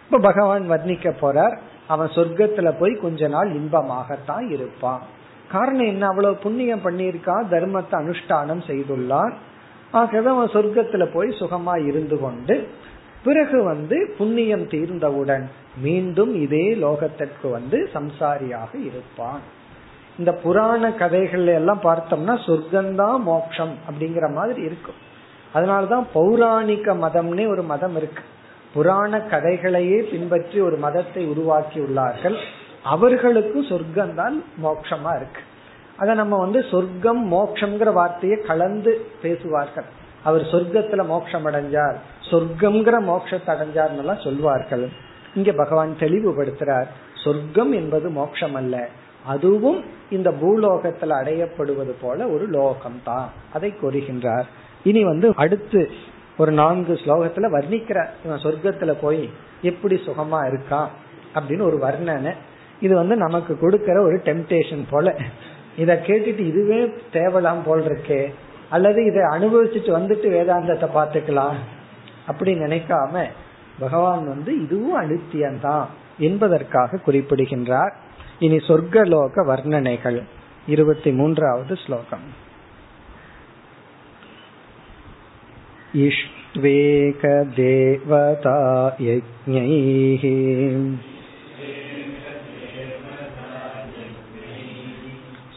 [0.05, 5.03] இப்ப பகவான் வர்ணிக்க போறார் அவன் சொர்க்கத்துல போய் கொஞ்ச நாள் இன்பமாகத்தான் இருப்பான்.
[5.51, 6.07] காரணம் என்ன?
[6.07, 9.33] அவ்வளவு புண்ணியம் பண்ணியிருக்கான் தர்மத்தை அனுஷ்டானம் செய்துள்ளான்.
[9.91, 12.69] ஆகவே அவன் சொர்க்கத்துல போய் சுகமா இருந்து கொண்டு
[13.25, 15.45] பிறகு வந்து புண்ணியம் தீர்ந்தவுடன்
[15.81, 19.41] மீண்டும் இதே லோகத்திற்கு வந்து சம்சாரியாக இருப்பான்.
[20.21, 24.99] இந்த புராண கதைகள் எல்லாம் பார்த்தோம்னா சொர்க்கம்தான் மோட்சம் அப்படிங்கிற மாதிரி இருக்கும்.
[25.55, 28.23] அதனாலதான் பௌராணிக மதம்னே ஒரு மதம் இருக்கு.
[28.75, 32.37] புராண கதைகளையே பின்பற்றி ஒரு மதத்தை உருவாக்கி உள்ளார்கள்
[32.95, 35.43] அவர்களுக்கும் சொர்க்கம் தான் மோட்சமா இருக்கு.
[35.97, 39.89] அத நம்ம வந்து சொர்க்கம் மோட்சம்ங்கிற வார்த்தையை கலந்து பேசுவார்கள்.
[40.29, 41.99] அவர் சொர்க்கத்துல மோட்சம் அடைஞ்சார்
[42.31, 44.87] சொர்க்கம்ங்கிற மோட்சத்தை அடைஞ்சார்னு சொல்வார்கள்.
[45.35, 46.89] இங்க பகவான் தெளிவுபடுத்துறார்
[47.25, 48.77] சொர்க்கம் என்பது மோட்சம் அல்ல
[49.27, 54.45] அதுவும் இந்த பூலோகத்தில் அடையப்படுவது போல ஒரு லோகம் தான் அதை கூறுகின்றார்.
[54.85, 55.91] இனி வந்து அடுத்து
[56.37, 59.31] ஒரு நான்கு ஸ்லோகத்துல வர்ணிக்கிறார் இவன் சொர்க்கத்துல போய்
[59.63, 60.89] எப்படி சுகமா இருக்கான்
[61.35, 62.33] அப்படின்னு ஒரு வர்ணனை.
[62.81, 65.17] இது வந்து நமக்கு கொடுக்கிற ஒரு டெம்டேஷன் போல.
[65.77, 68.33] இத கேட்டுட்டு இதுவே தேவலாம் போல் இருக்கே
[68.69, 71.57] அல்லது இதை அனுபவிச்சுட்டு வந்துட்டு வேதாந்தத்தை பார்த்துக்கலாம்
[72.27, 73.25] அப்படி நினைக்காம
[73.79, 75.85] பகவான் வந்து இதுவும் அனித்தியம்தான்
[76.19, 77.95] என்பதற்காக குறிப்பிடுகின்றார்.
[78.40, 80.20] இனி சொர்க்கலோக வர்ணனைகள்
[80.68, 82.28] இருபத்தி மூன்றாவது ஸ்லோகம்
[87.26, 88.56] इष्वेकदेवता
[89.00, 90.24] यज्ञैः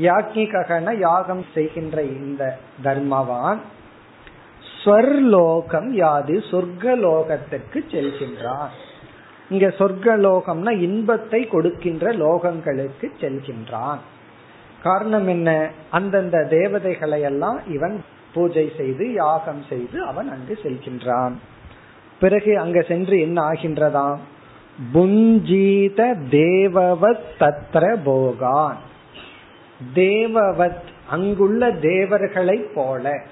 [0.00, 3.58] யாக்கிகன யாகம் செய்கின்ற இந்த தர்மவான்
[4.84, 8.68] ஸ்வர்லோகம் யாது சொர்க்கலோகத்துக்கு செல்கின்றான்.
[9.50, 13.98] இங்க சொர்க்கலோகம்னா இன்பத்தை கொடுக்கின்ற லோகங்களுக்கு செல்கின்றான்.
[14.82, 15.70] காரணம் என்ன?
[15.90, 21.32] அந்தந்த தேவதைகளை எல்லாம் இவன் பூஜை செய்து யாகம் செய்து அவன் அங்கு செல்கின்றான்.
[22.20, 24.18] பிறகு அங்க சென்று என்ன ஆகின்றதாம்?
[24.94, 28.88] புஞ்சீத தேவவத் தத்ர போகான்.
[29.94, 33.22] தேவவத் அங்குள்ள தேவர்களை போல.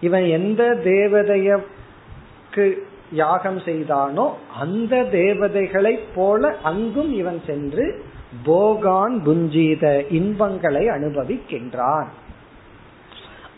[0.00, 2.74] இவன் எந்த தேவதையக்கு
[3.12, 8.04] யாகம் செய்தானோ அந்த தேவதைகளை போல அங்கும் இவன் சென்று
[8.44, 12.06] போகான் புஞ்சீத இன்பங்களை அனுபவிக்கின்றான்.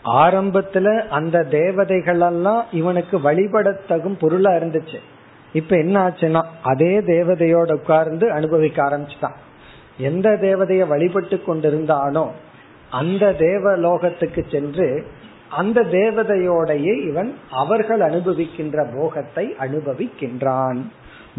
[0.05, 4.97] ஆரம்பத்துல அந்த தேவதைகள் எல்லாம் இவனுக்கு வழிபடத்தகும் பொருளா இருந்துச்சு.
[5.53, 9.35] இப்ப என்ன ஆச்சுன்னா அதே தேவதையோட உட்கார்ந்து அனுபவிக்க ஆரம்பிச்சுட்டான்.
[9.97, 12.27] எந்த தேவதைய வழிபட்டு கொண்டிருந்தானோ
[12.89, 15.07] அந்த தேவலோகத்துக்கு சென்று
[15.49, 20.81] அந்த தேவதையோடையே இவன் அவர்கள் அனுபவிக்கின்ற போகத்தை அனுபவிக்கின்றான்.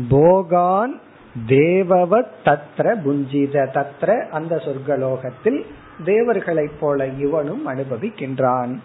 [0.09, 1.01] போகான்
[1.47, 5.65] தேவவ தத்ர புஞ்சித தத்ர அந்த சொர்க்கலோகத்தில்
[6.05, 8.79] தேவர்களைப் போல இவனும் அனுபவிக்கின்றான்.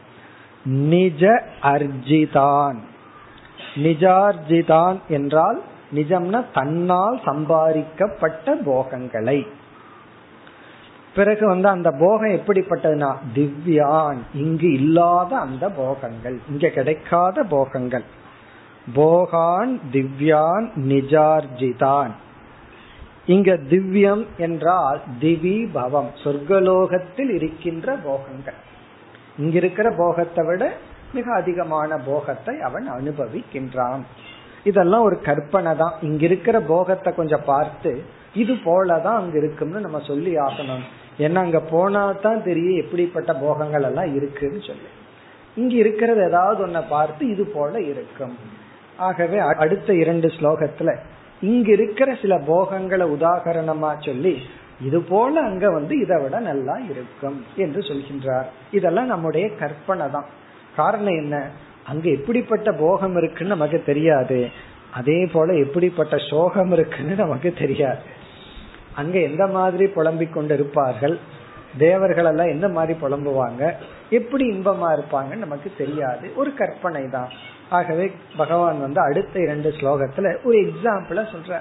[0.64, 2.76] நிஜ அர்ஜிதான்.
[3.76, 5.62] நிஜார்ஜிதான் என்றால்
[5.96, 9.48] நிஜம்னா தன்னால் சம்பாதிக்கப்பட்ட போகங்களை.
[11.16, 18.06] பிறகு வந்து அந்த போகம் எப்படிப்பட்டதுன்னா திவ்யான் இங்கு இல்லாத அந்த போகங்கள் இங்க கிடைக்காத போகங்கள்.
[18.94, 22.14] போகான் திவ்யான் நிஜார்ஜிதான்.
[23.26, 28.60] இங்க திவ்யம் என்றால் திவி பவம் சொர்க்கலோகத்தில் இருக்கின்ற போகங்கள்.
[29.38, 30.64] இங்க இருக்கிற போகத்தை விட
[31.14, 34.02] மிக அதிகமான போகத்தை அவன் அனுபவிக்கின்றான்.
[34.64, 35.96] இதெல்லாம் ஒரு கற்பனை தான்.
[36.02, 37.92] இங்க இருக்கிற போகத்தை கொஞ்சம் பார்த்து
[38.34, 40.84] இது போலதான் அங்க இருக்கும்னு நம்ம சொல்லி ஆகணும்.
[41.18, 44.90] ஏன்னா அங்க போனா தான் தெரியும் எப்படிப்பட்ட போகங்கள் எல்லாம் இருக்குன்னு சொல்லி.
[45.56, 48.38] இங்க இருக்கிறது ஏதாவது ஒன்ன பார்த்து இது போல இருக்கும்.
[48.98, 50.96] ஆகவே அடுத்த இரண்டு ஸ்லோகத்துல
[51.42, 54.42] இங்க இருக்கிற சில போகங்களை உதாகரணமா சொல்லி
[54.82, 58.46] இது போல அங்க வந்து இதை விட நல்லா இருக்கும் என்று சொல்கின்றார்.
[58.72, 60.26] இதெல்லாம் நம்முடைய கற்பனை தான்.
[60.76, 61.50] காரணம் என்ன?
[61.84, 64.50] அங்க எப்படிப்பட்ட போகம் இருக்குன்னு நமக்கு தெரியாது.
[64.94, 68.00] அதே போல எப்படிப்பட்ட சோகம் இருக்குன்னு நமக்கு தெரியாது.
[69.00, 71.16] அங்க எந்த மாதிரி புலம்பிக் கொண்டு இருப்பார்கள்
[71.78, 73.64] தேவர்கள் எல்லாம் எந்த மாதிரி புலம்புவாங்க?
[74.10, 76.26] எப்படி இன்பமா இருப்பாங்கன்னு நமக்கு தெரியாது.
[76.36, 77.30] ஒரு கற்பனை தான்
[77.70, 78.06] ஆகவே
[78.38, 81.60] பகவான் வந்து அடுத்த இரண்டு ஸ்லோகத்துல ஒரு எக்ஸாம்பிள சொல்ற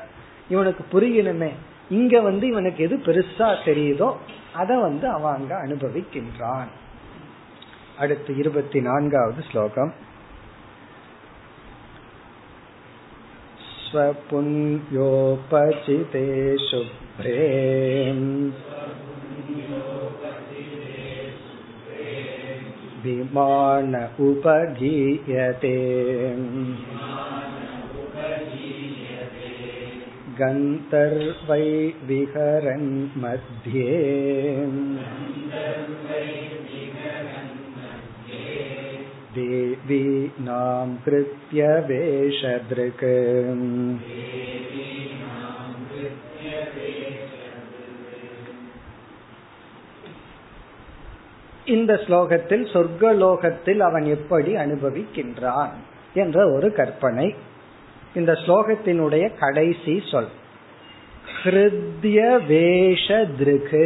[0.48, 1.51] இவனுக்கு புரியணுமே.
[1.90, 4.09] இங்க வந்து இவனுக்கு எது பெருசா தெரியுதோ
[4.55, 6.70] அத வந்து அவன் அங்க அனுபவிக்கின்றான்.
[7.98, 9.92] அடுத்து இருபத்தி நான்காவது ஸ்லோகம்.
[13.88, 14.97] स्वपुण्योपचिते
[16.67, 17.38] शुभ्रे
[23.03, 23.95] विमान
[24.27, 25.75] उपगीयते
[30.39, 31.65] गन्तर्वै
[32.08, 32.89] विहरन्
[33.23, 33.89] मध्ये
[39.88, 43.06] देवीनां कृत्य वेषदृक्
[51.67, 55.73] இந்த ஸ்லோகத்தில் சொர்க்கலோகத்தில் அவன் எப்படி அனுபவிக்கின்றான்
[56.13, 57.27] என்ற ஒரு கற்பனை
[58.13, 60.32] இந்த ஸ்லோகத்தினுடைய கடைசி சொல்
[61.38, 63.86] ஹிருத்ய வேஷ திருகு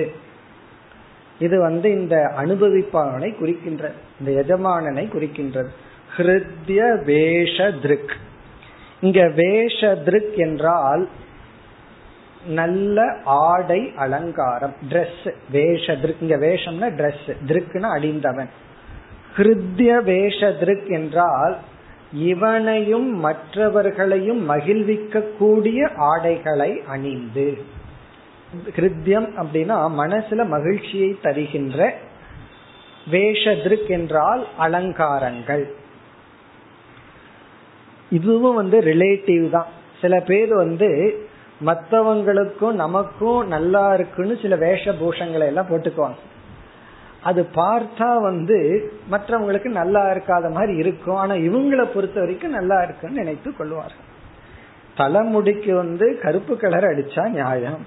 [1.39, 5.71] இது வந்து இந்த அனுபவிப்பாளனை குறிக்கின்றது இந்த எஜமானனை குறிக்கின்றது
[6.16, 8.14] ஹிருத்ய வேஷ திருக்
[9.00, 11.08] இங்க வேஷ திருக் என்றால்
[12.46, 18.50] நல்ல ஆடை அலங்காரம் ட்ரெஸ் வேஷ திருக் இங்க வேஷம்னா ட்ரெஸ் திருக்குன்னா அழிந்தவன்
[19.36, 21.54] ஹிருத்ய வேஷ திருக் என்றால்
[22.12, 27.46] இவனையும் மற்றவர்களையும் மகிழ்விக்க கூடிய ஆடைகளை அணிந்து.
[28.76, 31.78] ஹிருத்யம் அப்படின்னா மனசுல மகிழ்ச்சியை தருகின்ற
[33.10, 35.64] வேஷதிருக் என்றால் அலங்காரங்கள்.
[38.18, 39.70] இதுவும் வந்து ரிலேட்டிவ் தான்.
[40.00, 40.88] சில பேர் வந்து
[41.68, 46.20] மற்றவங்களுக்கும் நமக்கும் நல்லா இருக்குன்னு சில வேஷபூஷங்களை எல்லாம் போட்டுக்குவாங்க.
[47.28, 48.56] அது பார்த்தா வந்து
[49.10, 51.16] மற்றவங்களுக்கு நல்லா இருக்காத மாதிரி இருக்கும்.
[51.16, 54.08] ஆனா இவங்களை பொறுத்த வரைக்கும் நல்லா இருக்குன்னு நினைத்து கொள்வார்கள்.
[55.00, 57.78] தலைமுடிக்கு வந்து கருப்பு கலர் அடிச்சா நியாயம்.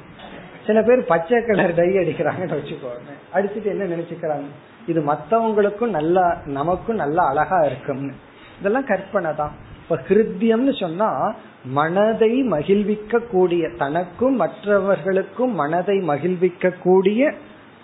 [0.67, 3.11] சில பேர் பச்சை கலர் டை அடிக்கிறாங்கன்னு வச்சுக்கோங்க.
[3.35, 4.47] அடிச்சுட்டு என்ன நினைச்சுக்கிறாங்க?
[4.91, 8.13] இது மத்தவங்களுக்கும் நல்லா நமக்கும் நல்லா அழகா இருக்கும்னு.
[8.59, 9.53] இதெல்லாம் கற்பனை தான்.
[9.89, 17.33] இப்ப ஹிருத்தியம்னு சொன்னா மனதை மகிழ்விக்க கூடிய தனக்கும் மற்றவர்களுக்கும் மனதை மகிழ்விக்க கூடிய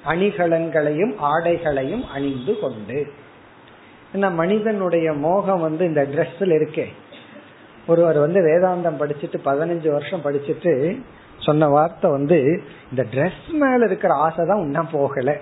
[0.05, 3.07] அணிகலன்களையும் ஆடைகளையும் அணிந்து கொண்டு.
[4.13, 6.85] என்ன மனிதனுடைய மோகம் வந்து இந்த ட்ரெஸ்ல இருக்கே.
[7.87, 11.01] ஒருவர் வந்து வேதாந்தம் படிச்சுட்டு பதினஞ்சு வருஷம் படிச்சுட்டு
[11.37, 15.37] சொன்ன வார்த்தை வந்து இந்த ட்ரெஸ் மேல இருக்கிற ஆசை தான் இன்னும் போகல.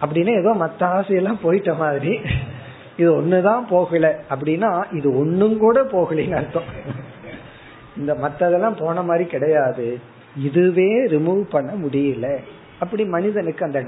[0.00, 2.20] அப்படின்னு ஏதோ மத்த ஆசையெல்லாம் போயிட்ட மாதிரி.
[2.98, 6.68] இது ஒண்ணுதான் போகல அப்படின்னா இது ஒண்ணும் கூட போகலின்னு அர்த்தம்.
[7.96, 9.98] இந்த மத்ததெல்லாம் போன மாதிரி கிடையாது.
[10.36, 12.36] இதுவே ரிமூவ் பண்ண முடியல.
[12.80, 13.80] அப்படி மனிதனுக்கு அந்த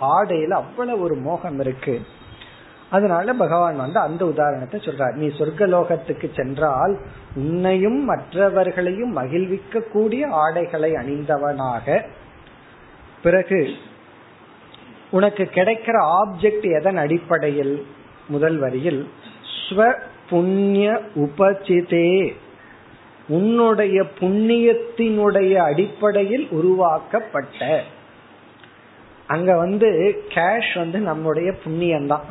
[0.00, 2.00] ஆடையில அவ்வளவு ஒரு மோகம் இருக்கு.
[2.90, 5.14] அதனால பகவான் வந்து அந்த உதாரணத்தை சொல்றார்.
[5.14, 6.98] நீ சொர்க்கலோகத்துக்கு சென்றால்
[7.36, 12.02] உன்னையும் மற்றவர்களையும் மகிழ்விக்க கூடிய ஆடைகளை அணிந்தவனாக
[13.22, 13.60] பிறகு
[15.10, 17.86] உனக்கு கிடைக்கிற ஆப்ஜெக்ட் எதன் அடிப்படையில்?
[18.28, 19.08] முதல் வரியில்
[19.68, 19.94] ஸ்வ
[20.30, 22.34] புண்ணிய உபசிதே.
[23.28, 27.82] உன்னுடைய புண்ணியத்தினுடைய அடிப்படையில் உருவாக்கப்பட்ட.
[29.26, 32.24] அங்க வந்து கேஷ் வந்து நம்முடைய புண்ணியம் தான்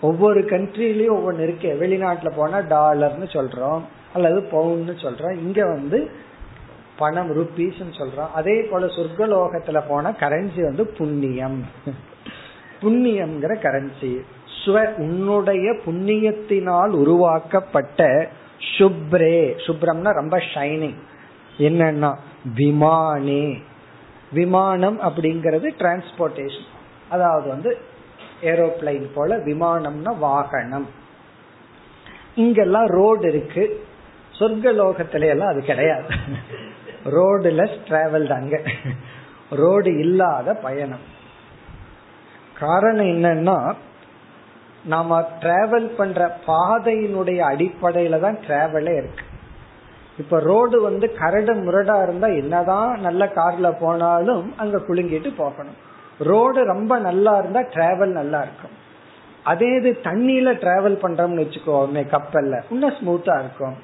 [0.00, 1.78] ஒவ்வொரு கண்ட்ரிலயும் ஒவ்வொன்று இருக்கு.
[1.80, 3.82] வெளிநாட்டுல போனா டாலர்னு சொல்றோம்.
[4.14, 5.36] அல்லது பவுன்னு சொல்றோம்.
[5.36, 6.10] இங்க வந்து
[6.96, 8.30] பணம் ருபீஸ் சொல்றோம்.
[8.34, 11.64] அதே போல சொர்க்கலோகத்துல போனா கரன்சி வந்து புண்ணியம்.
[12.82, 14.20] புண்ணியம்ங்கிற கரன்சி
[14.64, 18.28] ஸ்வ உன்னுடைய புண்ணியத்தினால் உருவாக்கப்பட்ட
[18.78, 19.38] சுப்ரே.
[19.66, 21.00] சுப்ரம்னா ரொம்ப ஷைனிங்
[21.58, 22.10] என்னன்னா
[22.56, 23.46] விமானே.
[24.32, 26.70] விமானம் அப்படிங்கிறது டிரான்ஸ்போர்டேஷன்
[27.08, 27.78] அதாவது வந்து
[28.42, 30.86] ஏரோப்ளைன் போல விமானம்னா வாகனம்.
[32.34, 33.64] இங்கெல்லாம் ரோடு இருக்கு.
[34.38, 36.06] சொர்க்க லோகத்தில எல்லாம் அது கிடையாது.
[37.04, 38.60] ரோடுலெஸ் டிராவல் தாங்க
[39.50, 41.04] ரோடு இல்லாத பயணம்.
[42.58, 43.56] காரணம் என்னன்னா
[44.86, 49.24] நாம டிராவல் பண்ற பாதையினுடைய அடிப்படையில தான் டிராவலே இருக்கு.
[50.18, 55.78] இப்ப ரோடு வந்து கரடு முரடா இருந்தா என்னதான் நல்ல கார்ல போனாலும் அங்க குலுங்கிட்டு போகணும்.
[56.18, 58.74] ரோடு ரொம்ப நல்லா இருந்தா டிராவல் நல்லா இருக்கும்.
[59.42, 63.76] அதே இது தண்ணியில டிராவல் பண்றோம்னு வச்சுக்கோமே கப்பல்ல இன்னும் ஸ்மூத்தா இருக்கும்.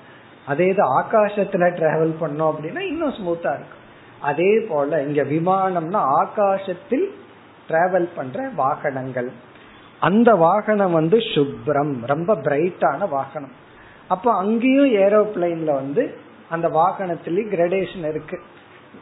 [0.47, 3.85] அதே இது ஆகாசத்துல டிராவல் பண்ணோம் அப்படின்னா இன்னும் ஸ்மூத்தா இருக்கும்.
[4.21, 7.07] அதே போல இங்க விமானம்னா ஆகாசத்தில்
[7.69, 9.31] டிராவல் பண்ற வாகனங்கள்.
[10.01, 13.53] அந்த வாகனம் வந்து சுப்ரம் ரொம்ப பிரைட்டான வாகனம்.
[14.09, 16.15] அப்ப அங்கேயும் ஏரோபிளைன்ல வந்து
[16.51, 18.41] அந்த வாகனத்திலேயே கிரடேஷன் இருக்கு.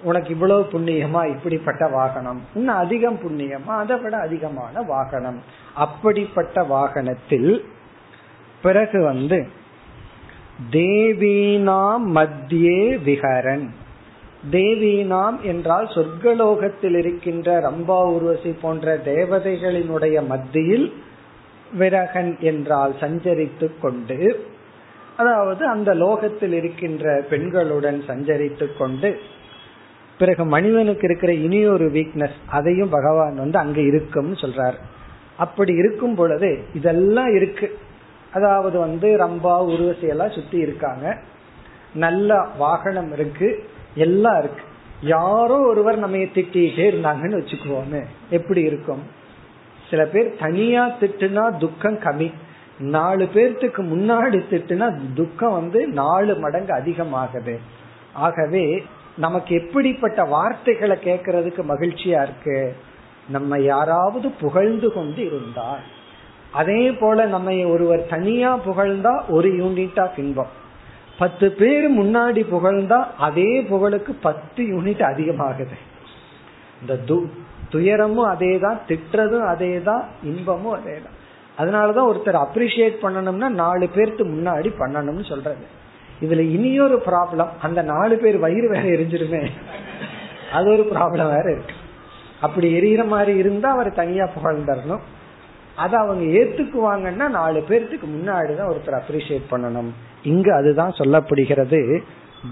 [0.02, 2.42] உனக்கு இவ்வளவு புண்ணியமா இப்படிப்பட்ட வாகனம்.
[2.54, 5.42] இன்னும் அதிகம் புண்ணியமா அதை விட அதிகமான வாகனம்.
[5.74, 7.64] அப்படிப்பட்ட வாகனத்தில்
[8.62, 9.48] பிறகு வந்து
[10.70, 13.68] தேவீனாம் மத்தியே விஹரன்.
[14.50, 20.92] தேவீனாம் என்றால் சொர்க்கலோகத்தில் இருக்கின்ற ரம்பா உருவசி போன்ற தேவதைகளினுடைய மத்தியில்
[21.78, 24.46] விரகன் என்றால் சஞ்சரித்து கொண்டு
[25.16, 29.18] அதாவது அந்த லோகத்தில் இருக்கின்ற பெண்களுடன் சஞ்சரித்து கொண்டு
[30.18, 34.74] பிறகு மனிதனுக்கு இருக்கிற இனியொரு வீக்னஸ் அதையும் பகவான் வந்து அங்க இருக்கும்னு சொல்றார்.
[35.36, 37.78] அப்படி இருக்கும் பொழுது இதெல்லாம் இருக்கு.
[38.32, 41.18] அதாவது வந்து ரம்பா உருவசி எல்லாம் சுத்தி இருக்காங்க.
[41.94, 43.64] நல்ல வாகனம் இருக்கு.
[43.98, 44.62] எல்லாம் இருக்கு.
[45.02, 48.02] யாரோ ஒருவர் நம்ம திட்டிகிட்டே இருந்தாங்கன்னு வச்சுக்குவோமே.
[48.30, 49.02] எப்படி இருக்கும்?
[49.90, 52.32] சில பேர் தனியா திட்டுனா துக்கம் கம்மி.
[52.78, 57.58] நாலு பேர்த்துக்கு முன்னாடி திட்டுனா துக்கம் வந்து நாலு மடங்கு அதிகமாகுது
[58.12, 58.82] ஆகவே
[59.16, 62.76] நமக்கு எப்படிப்பட்ட வார்த்தைகளை கேட்கறதுக்கு மகிழ்ச்சியா இருக்கு?
[63.28, 65.80] நம்ம யாராவது புகழ்ந்து கொண்டு இருந்தால்.
[66.52, 70.66] அதே போல நம்ம ஒருவர் தனியா புகழ்ந்தா ஒரு யூனிட்டா இன்பம்
[71.18, 75.76] பத்து பேர் முன்னாடி புகழ்ந்தா அதே புகழுக்கு பத்து யூனிட் அதிகமாகுது.
[76.80, 76.94] இந்த
[77.72, 81.16] துயரமும் அதே தான் திட்டுறதும் அதே தான் இன்பமும் அதே தான்
[81.60, 85.64] அதனாலதான் ஒருத்தர் அப்ரிசியேட் பண்ணணும்னா நாலு பேர்த்து முன்னாடி பண்ணணும்னு சொல்றது.
[86.24, 89.42] இதுல இனியொரு ப்ராப்ளம் அந்த நாலு பேர் வயிறு வேற எரிஞ்சிருமே.
[90.56, 91.74] அது ஒரு ப்ராப்ளம் வேற இருக்கு.
[92.46, 95.04] அப்படி எரியற மாதிரி இருந்தா அவர் தனியா புகழ்ந்துடணும்
[95.84, 99.90] அதை அவங்க ஏத்துக்குவாங்கன்னா நாலு பேர்த்துக்கு முன்னாடிதான் ஒருத்தர் அப்ரிசியேட் பண்ணணும்.
[100.22, 102.00] இங்கு அதுதான் சொல்லப்படுகிறது.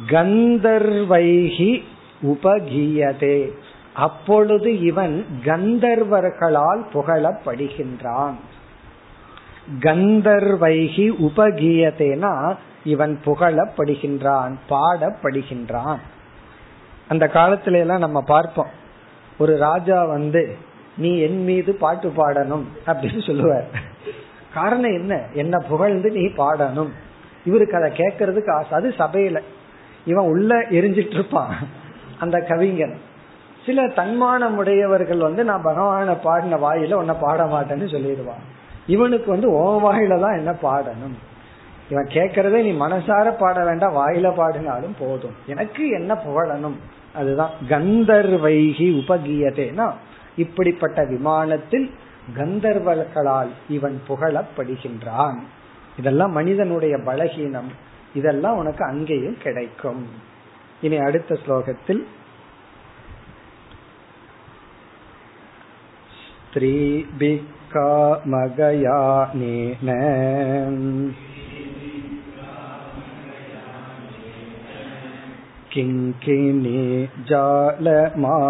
[0.06, 1.82] கந்தர்வைகி
[2.22, 3.50] உபகீயதே.
[3.94, 8.34] அப்பொழுது இவன் கந்தர்வர்களால் புகழப்படுகின்றான்.
[9.80, 15.98] கந்தர்வைகி உபகீயத்தேனா இவன் புகழப்படுகின்றான் பாடப்படுகின்றான்.
[17.08, 18.84] அந்த காலத்துல எல்லாம் நம்ம பார்ப்போம்.
[19.38, 20.56] ஒரு ராஜா வந்து
[20.96, 23.66] நீ என் மீது பாட்டு பாடணும் அப்படின்னு சொல்லுவார்.
[24.54, 25.22] காரணம் என்ன?
[25.32, 26.90] என்ன புகழ்ந்து நீ பாடணும்.
[27.46, 28.70] இவருக்கு அதை கேட்கறதுக்கு ஆசை.
[28.70, 29.40] அது சபையில.
[30.04, 31.54] இவன் உள்ள எரிஞ்சிட்டு இருப்பான்.
[32.18, 33.00] அந்த கவிஞன்.
[33.66, 38.44] சில தன்மானம் உடையவர்கள் வந்து நான் பகவான பாடின வாயில உன்னை பாட மாட்டேன்னு சொல்லிடுவான்.
[38.86, 41.16] இவனுக்கு வந்து ஓ வாயில தான் என்ன பாடணும்?
[41.90, 45.34] இவன் கேட்கறதே நீ மனசார பாட வேண்டாம் வாயில பாடினாலும் போதும்.
[45.46, 46.76] எனக்கு என்ன புகழணும்?
[47.14, 49.92] அதுதான் கந்தர்வைகி உபகீயதேனா?
[50.36, 51.90] இப்படிப்பட்ட விமானத்தில்
[52.36, 55.36] கந்தர்வர்களால் இவன் புகழப்படுகின்றான்.
[55.97, 57.71] இதெல்லாம் மனிதனுடைய பலகீனம்
[58.13, 60.01] இதெல்லாம் உனக்கு அங்கேயும் கிடைக்கும்
[60.81, 62.01] இனி அடுத்த ஸ்லோகத்தில்
[68.61, 69.89] ஸ்திரீபிக்காமகயானேன
[75.73, 76.79] किङ्किणी
[77.29, 78.41] जालमालिनाम्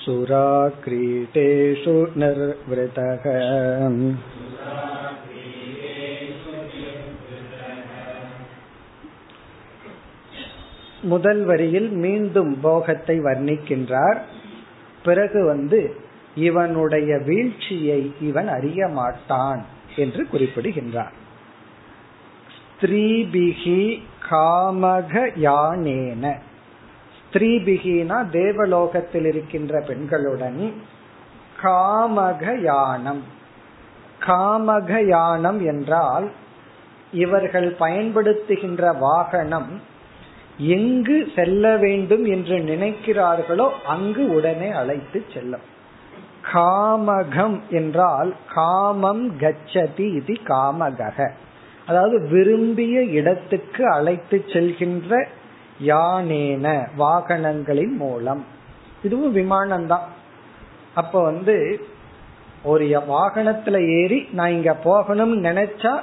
[0.03, 3.25] सुराक्रीटेषु निर्वृतः
[11.05, 14.19] முதல் வரியில் மீண்டும் போகத்தை வர்ணிக்கின்றார்
[15.05, 15.81] பிறகு வந்து
[16.39, 19.63] இவனுடைய வீழ்ச்சியை இவன் அறிய மாட்டான்
[19.96, 21.12] என்று குறிப்பிடுகின்றார்.
[22.56, 26.36] ஸ்திரீபிகி காமக யானேன.
[27.20, 30.74] ஸ்திரீபிகினா தேவலோகத்தில் இருக்கின்ற பெண்களுடன்
[31.64, 33.24] காமக யானம்.
[34.20, 36.32] காமக யானம் என்றால்
[37.12, 39.82] இவர்கள் பயன்படுத்துகின்ற வாகனம்
[40.58, 45.74] எங்கு செல்ல வேண்டும் என்று நினைக்கிறார்களோ அங்கு உடனே அழைத்து செல்லும்.
[46.54, 51.32] காமகம் என்றால் காமம் கச்சதி இது காமகக.
[51.86, 55.26] அதாவது விரும்பிய இடத்துக்கு அழைத்து செல்கின்ற
[55.84, 58.46] யானேன வாகனங்களின் மூலம்.
[59.04, 60.06] இதுவும் விமானம்தான்.
[60.96, 61.86] அப்ப வந்து
[62.64, 66.00] ஒரு வாகனத்துல ஏறி நான் இங்க போகணும்னு நினைச்சா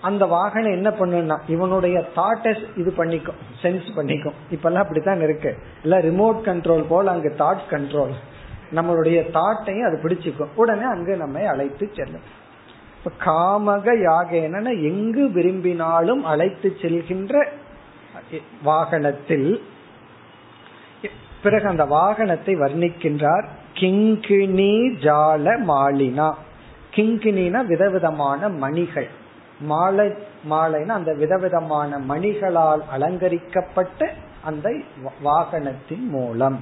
[0.00, 4.34] அந்த வாகனம் என்ன பண்ணுன்னா இவனுடைய தாட்டை இது பண்ணிக்கும் சென்ஸ் பண்ணிக்கும்.
[4.50, 5.56] இப்பெல்லாம் அப்படித்தான் இருக்கு.
[5.82, 8.14] இல்ல ரிமோட் கண்ட்ரோல் போல் அங்க தாட் கண்ட்ரோல்
[8.74, 10.54] நம்மளுடைய தாட்டையும் அது பிடிச்சுக்கும்.
[10.54, 12.26] உடனே அங்கு நம்மை அழைத்து செல்லும்.
[13.24, 17.44] காமக யாகேன எங்கு விரும்பினாலும் அழைத்து செல்கின்ற
[18.62, 19.62] வாகனத்தில்
[21.42, 24.72] பிறகு அந்த வாகனத்தை வர்ணிக்கின்றார் கிங்கினி
[25.04, 26.28] ஜால மாலினா.
[26.94, 29.08] கிங்கினா விதவிதமான மணிகள்.
[29.60, 30.08] மாலை
[30.50, 34.10] மாலைனா அந்த விதவிதமான மணிகளால் அலங்கரிக்கப்பட்ட
[34.44, 34.74] அந்த
[35.24, 36.58] வாகனத்தின் மூலம்.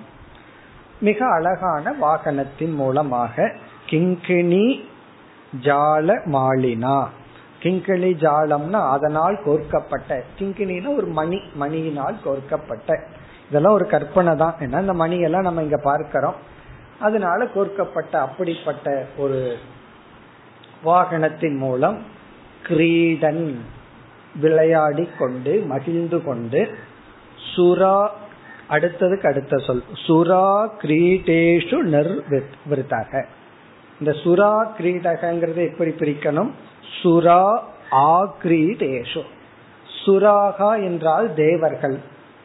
[1.00, 3.52] மிக அழகான வாகனத்தின் மூலமாக
[3.86, 4.80] கிங்கிணி
[5.62, 7.06] ஜால மாலினா
[7.62, 13.00] கிங்கிணி ஜாலம்னா அதனால் கோர்க்கப்பட்ட கிங்கிணினா ஒரு மணி மணியினால் கோர்க்கப்பட்ட.
[13.48, 14.54] இதெல்லாம் ஒரு கற்பனை தான்.
[14.58, 16.34] ஏன்னா இந்த மணியெல்லாம் நம்ம இங்க பார்க்கிறோம்.
[17.00, 19.56] அதனால கோர்க்கப்பட்ட அப்படிப்பட்ட ஒரு
[20.84, 22.02] வாகனத்தின் மூலம்
[22.62, 23.60] கிரீடன்
[24.40, 26.78] விளையாடி கொண்டு மகிழ்ந்து கொண்டு
[27.56, 28.08] சுரா
[28.70, 29.82] அடுத்ததுக்கு அடுத்த சொல்.
[30.06, 33.24] சுரா கிரீடேஷு நிர்விருத்தக
[33.98, 36.50] இந்த சுரா கிரீடகங்கிறத எப்படி பிரிக்கணும்?
[37.02, 37.58] சுரா
[37.90, 39.22] ஆக்ரீடேஷு.
[40.06, 41.98] சுராகா என்றால் தேவர்கள்.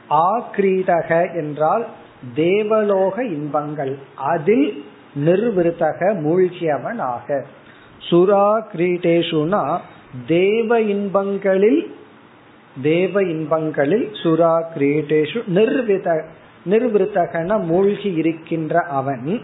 [0.09, 1.88] ஆக்ரீடக என்றால்
[2.36, 3.97] தேவலோக இன்பங்கள்.
[4.15, 4.86] அதில்
[5.26, 7.43] நிர்விருத்தக மூழ்கியவனாக.
[8.09, 9.80] சுரா கிரீடேஷுனா
[10.28, 11.95] தேவ இன்பங்களில்
[12.84, 16.24] தேவ இன்பங்களில் சுரா கிரீடேஷு நிர்வித
[16.69, 19.41] நிர்விருத்தகன மூழ்கி இருக்கின்ற அவன்.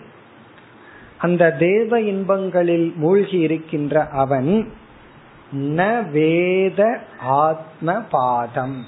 [1.18, 4.74] அந்த தேவ இன்பங்களில் மூழ்கி இருக்கின்ற அவன்
[5.56, 8.86] ந வேத ஆத்ம பாதம்.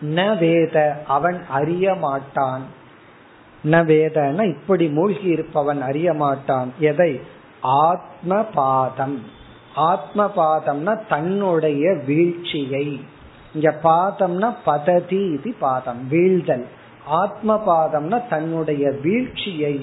[0.00, 2.62] ந வேத அவன் அறிய மாட்டான்.
[3.64, 6.72] ந வேதன இப்படி மூழ்கி இருப்பவன் அறிய மாட்டான்.
[6.78, 7.20] எதை?
[7.60, 9.22] ஆத்ம பாதம்.
[9.74, 13.00] ஆத்ம பாதம்னா தன்னுடைய வீழ்ச்சியை.
[13.54, 16.66] இங்க பாதம்னா பததி இது பாதம் வீழ்தல்.
[17.20, 19.74] ஆத்ம பாதம்னா தன்னுடைய வீழ்ச்சியை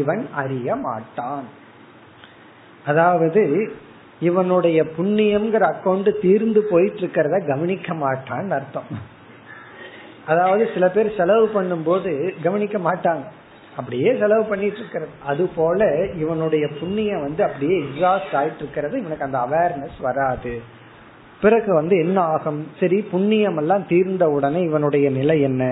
[0.00, 1.46] இவன் அறிய மாட்டான்.
[2.86, 3.42] அதாவது
[4.20, 8.90] இவனுடைய புண்ணியம்ங்கிற அக்கௌண்ட் தீர்ந்து போயிட்டு இருக்கிறத கவனிக்க மாட்டான்னு அர்த்தம்.
[10.26, 13.24] அதாவது சில பேர் செலவு பண்ணும்போது கவனிக்க மாட்டாங்க.
[13.76, 15.86] அப்படியே செலவு பண்ணிட்டு இருக்கிறது அது போல
[16.22, 20.52] இவனுடைய புண்ணியம் வந்து அப்படியே எக்ஸாஸ்ட் ஆயிட்டு இருக்கிறது இவனுக்கு அந்த அவேர்னஸ் வராது.
[21.41, 25.63] பிறகு வந்து என்ன ஆகும் சரி புண்ணியம் எல்லாம் தீர்ந்த உடனே இவனுடைய நிலை என்ன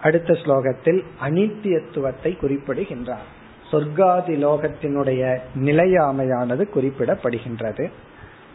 [0.00, 3.28] அடுத்த ஸ்லோகத்தில் அனித்தியத்துவத்தை குறிப்பிடுகின்றார்
[3.70, 5.22] சொர்க்காதி லோகத்தினுடைய
[5.60, 7.86] நிலையாமையானது குறிப்பிடப்படுகின்றது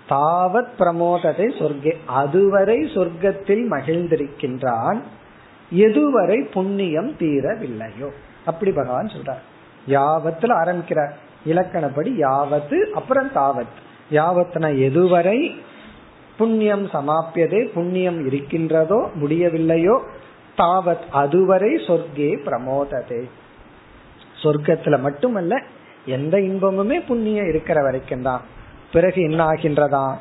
[0.08, 5.00] தாவத் பிரமோததை சொர்க்கே அதுவரை சொர்க்கத்தில் மகிழ்ந்திருக்கின்றான்
[5.74, 8.10] எதுவரை புண்ணியம் தீரவில்லையோ.
[8.44, 9.52] அப்படி பகவான் சொல்றார்.
[9.89, 11.16] யாவத்துல ஆரம்பிக்கிறார்
[11.47, 13.74] இலக்கணப்படி யாவத்து அப்புறம் தாவத்.
[14.11, 15.55] யாவத்னா எதுவரை
[16.37, 20.03] புண்ணியம் சமாப்பியதே புண்ணியம் இருக்கின்றதோ முடியவில்லையோ
[20.59, 23.28] தாவத் அதுவரை சொர்க்கே பிரமோததே.
[24.43, 25.62] சொர்க்கத்துல மட்டுமல்ல
[26.07, 28.41] எந்த இன்பமுமே புண்ணியம் இருக்கிற வரைக்கும் தான்.
[28.93, 30.14] பிறகு என்ன ஆகின்றதா?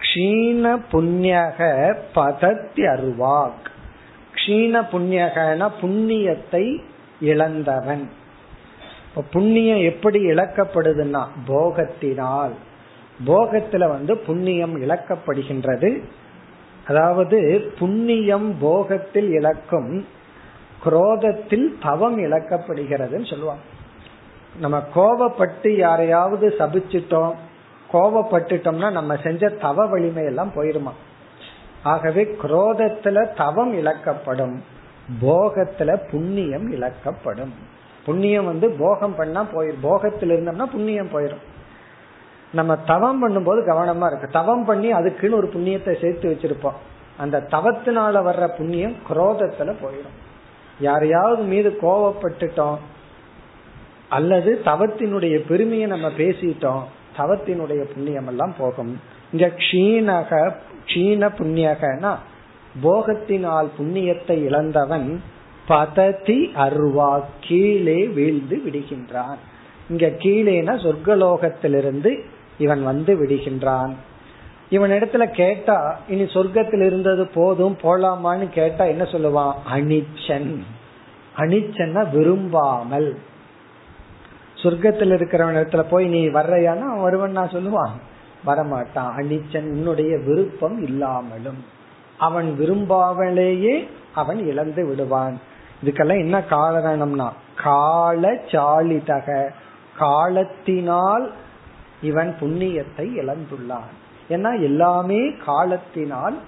[0.00, 1.60] க்ஷீண புண்ணியக
[2.14, 3.64] பதத்தி அருவாக்
[4.34, 6.82] க்ஷீண புண்ணியகன புண்ணியத்தை
[7.20, 8.10] இழந்தவன்.
[9.22, 12.50] புண்ணியம் எப்படி இழக்கப்படுதுன்னா போகத்தினால்.
[13.26, 16.02] போகத்துல வந்து புண்ணியம் இழக்கப்படுகின்றது.
[16.86, 20.06] அதாவது புண்ணியம் போகத்தில் இழக்கும்
[20.82, 23.62] குரோதத்தில் தவம் இழக்கப்படுகிறதுன்னு சொல்லுவாங்க.
[24.60, 27.34] நம்ம கோபப்பட்டு யாரையாவது சபிச்சிட்டோம்
[27.92, 30.92] கோபப்பட்டுட்டோம்னா நம்ம செஞ்ச தவ வலிமை எல்லாம் போயிருமா?
[31.82, 34.62] ஆகவே குரோதத்துல தவம் இழக்கப்படும்
[35.20, 37.72] போகத்துல புண்ணியம் இழக்கப்படும்.
[38.06, 41.44] புண்ணியம் வந்து போகம் பண்ணா போயிடும் போகத்தில் இருந்தோம்னா புண்ணியம் போயிடும்
[42.52, 44.28] நம்ம தவம் பண்ணும்போது கவனமா இருக்கு.
[44.32, 46.78] தவம் பண்ணி அதுக்குன்னு ஒரு புண்ணியத்தை சேர்த்து வச்சிருப்போம்.
[47.16, 50.18] அந்த தவத்தினால வர்ற புண்ணியம் குரோதத்துல போயிடும்
[50.80, 52.78] யாரையாவது மீது கோவப்பட்டுட்டோம்
[54.08, 56.82] அல்லது தவத்தினுடைய பெருமையை நம்ம பேசிட்டோம்
[57.16, 59.00] தவத்தினுடைய புண்ணியம் எல்லாம் போகும்.
[59.32, 60.52] இங்க க்ஷீணக
[60.86, 62.12] க்ஷீண புண்ணியகனா
[62.82, 65.08] போகத்தினால் புண்ணியத்தை இழந்தவன்
[65.66, 69.36] பததி அருவா கீழே வீழ்ந்து விடுகின்றான்.
[69.90, 72.20] இங்க கீழேனா சொர்க்கலோகத்திலிருந்து
[72.58, 73.92] இவன் வந்து விடுகின்றான்.
[74.70, 79.54] இவன் இடத்துல கேட்டா இனி சொர்க்கத்தில் இருந்தது போதும் போலாமான்னு கேட்டா என்ன சொல்லுவான்?
[79.74, 80.58] அனிச்சன்.
[81.36, 83.18] அனிச்சன்னா விரும்பாமல்.
[84.62, 86.80] சொர்க்கத்தில் இருக்கிறவன் இடத்துல போய் நீ வர்றையானா?
[86.80, 87.90] அவன் வருவன் நான் சொல்லுவான்.
[88.46, 89.14] வரமாட்டான்.
[89.16, 91.64] அனிச்சன் உன்னுடைய விருப்பம் இல்லாமலும்.
[92.18, 95.40] அவன் விரும்பாமலேயே அவன் இழந்து விடுவான்.
[95.84, 99.50] இதுக்கெல்லாம் என்ன காரணம்னா கால சாலிதக
[99.98, 101.32] காலத்தினால்
[102.02, 103.92] இவன் புண்ணியத்தை இழந்துள்ளான்.
[104.28, 106.38] ஏன்னா எல்லாமே காலத்தினால்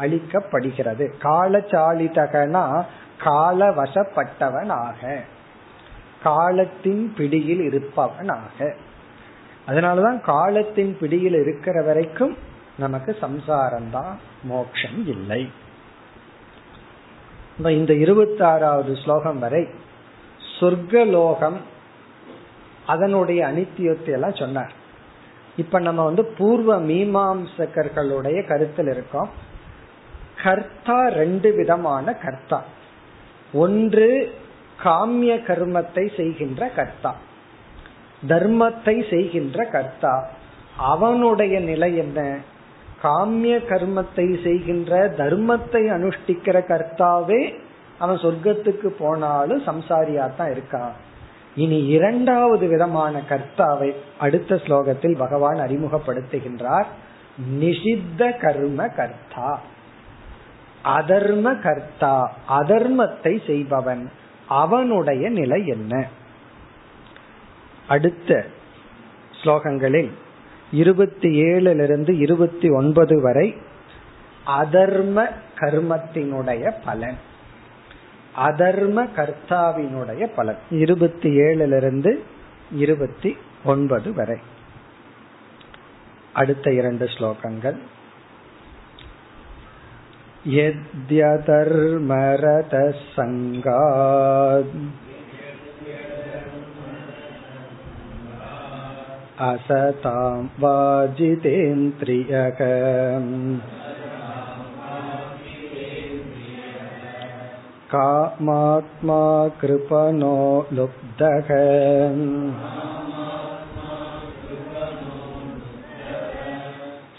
[0.00, 2.84] அளிக்கப்படுகிறது காலச்சாலிதகனா
[3.18, 5.18] கால வசப்பட்டவனாக
[6.22, 8.76] காலத்தின் பிடியில் இருப்பவனாக.
[9.66, 12.36] அதனாலதான் காலத்தின் பிடியில் இருக்கிற வரைக்கும்
[12.78, 15.50] நமக்கு சம்சாரம்தான் மோட்சம் இல்லை.
[17.66, 19.68] இந்த இருபத்தி ஆறாவது ஸ்லோகம் வரை
[20.60, 21.56] சொர்க்கலோகம்
[22.86, 24.72] அதனுடைய அனித்தியத்தை எல்லாம் சொன்னார்.
[25.56, 29.28] இப்ப நம்ம வந்து பூர்வ மீமாம்சகர்களுடைய கருத்தில் இருக்கோம்.
[30.42, 32.64] கர்த்தா ரெண்டு விதமான கர்த்தா.
[33.52, 34.34] ஒன்று
[34.84, 37.16] காமிய கர்மத்தை செய்கின்ற கர்த்தா.
[38.28, 40.28] தர்மத்தை செய்கின்ற கர்த்தா.
[40.76, 42.38] அவனுடைய நிலை என்ன?
[43.02, 47.54] காமிய கர்மத்தை செய்கின்ற தர்மத்தை அனுஷ்டிக்கிற கர்த்தாவே
[47.98, 50.90] அவன் சொர்க்கத்துக்கு போனாலும் சம்சாரியா தான் இருக்கான்.
[51.54, 56.86] இனி இரண்டாவது விதமான கர்த்தாவை அடுத்த ஸ்லோகத்தில் பகவான் அறிமுகப்படுத்துகின்றார்.
[57.60, 59.60] நிஷித்த கர்ம கர்த்தா.
[60.84, 64.10] அதர்ம கர்த்தா அதர்மத்தை செய்பவன்.
[64.48, 66.06] அவனுடைய நிலை என்ன?
[67.88, 68.44] அடுத்த
[69.42, 70.12] ஸ்லோகங்களில்
[70.71, 73.47] இருபத்தி ஏழிலிருந்து இருபத்தி ஒன்பது வரை
[74.55, 75.17] அதர்ம
[75.57, 77.19] கர்மத்தினுடைய பலன்
[78.43, 82.11] அதர்ம கர்த்தாவினுடைய பலன் இருபத்தி ஏழிலிருந்து
[82.77, 83.31] இருபத்தி
[83.65, 84.39] ஒன்பது வரை
[86.35, 87.79] அடுத்த இரண்டு ஸ்லோகங்கள்
[91.55, 92.73] यद्यधर्मरतः
[93.15, 94.73] सङ्गात्
[99.41, 102.61] असतां वाजितेन्द्रियक
[107.93, 109.23] कामात्मा
[109.61, 110.37] कृपणो
[110.71, 111.49] लुब्धः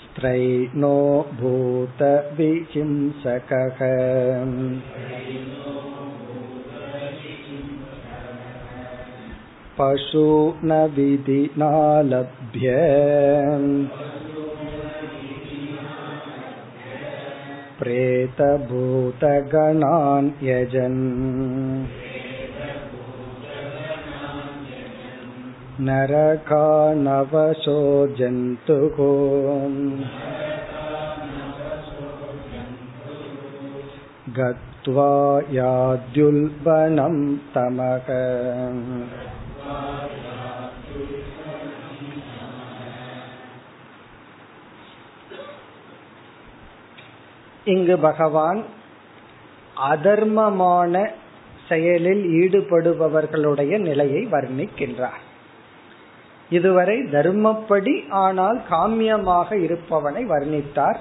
[0.05, 0.97] स्त्रैणो
[1.41, 3.81] भूतविहिंसकः
[9.79, 10.27] पशु
[10.65, 11.71] न विधिना
[12.11, 12.75] लभ्य
[17.79, 18.71] प्रेतभूतगणान्
[20.49, 21.01] यजन्
[25.87, 27.81] नरकानवशो
[28.19, 28.99] जन्तुः
[34.39, 35.11] गत्वा
[35.59, 37.17] याद्युल्बनं
[37.55, 38.09] तमः
[47.74, 48.60] இங்கு பகவான்
[49.94, 50.94] அதர்மமான
[51.70, 55.22] செயலில் ஈடுபடுபவர்களுடைய நிலையை வர்ணிக்கின்றார்.
[56.50, 57.94] இதுவரை தர்மப்படி
[58.24, 61.00] ஆனால் காமியமாக இருப்பவனை வர்ணித்தார்.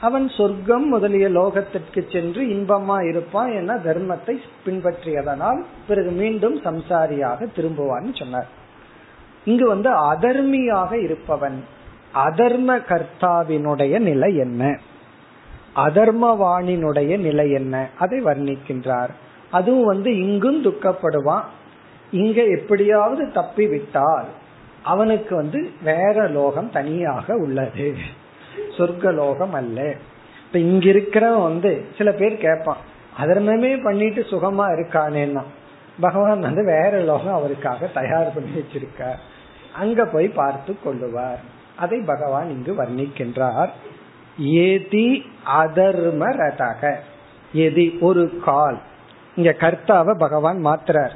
[0.00, 4.34] அவன் சொர்க்கம் முதலிய லோகத்திற்கு சென்று இன்பமா இருப்பான் என தர்மத்தை
[4.64, 8.50] பின்பற்றியதனால் பிறகு மீண்டும் சம்சாரியாக திரும்புவான்னு சொன்னார்.
[9.44, 11.58] இங்கு வந்து அதர்மியாக இருப்பவன்
[12.26, 14.62] அதர்ம கர்த்தாவினுடைய நிலை என்ன?
[15.76, 17.88] அதர்மவாணினுடைய நிலை என்ன?
[17.98, 19.08] அதை வர்ணிக்கின்றார்.
[19.50, 21.44] அதுவும் வந்து இங்கும் துக்கப்படுவான்.
[22.10, 24.26] இங்க எப்படியாவது தப்பி விட்டால்
[24.82, 27.94] அவனுக்கு வந்து வேற லோகம் தனியாக உள்ளது.
[28.78, 29.94] சொர்க்க லோகம் அல்ல.
[30.46, 32.76] இப்ப இங்க இருக்கிறவன் வந்து சில பேர் கேட்பான்
[33.22, 35.42] அதர்மமே பண்ணிட்டு சுகமா இருக்கானேன்னா?
[36.00, 39.10] பகவான் வந்து வேற லோகம் அவருக்காக தயார் பண்ணி வச்சிருக்க
[39.78, 41.42] அங்க போய் பார்த்து கொள்ளுவார்.
[41.76, 43.68] அதை பகவான் இங்கு வர்ணிக்கின்றார்.
[44.38, 45.26] ஏதி
[45.62, 46.94] அதர்ம ரதக.
[47.54, 48.78] எதி ஒரு கால்.
[49.36, 51.10] இங்க கர்த்தாவை பகவான் மாத்துறார்.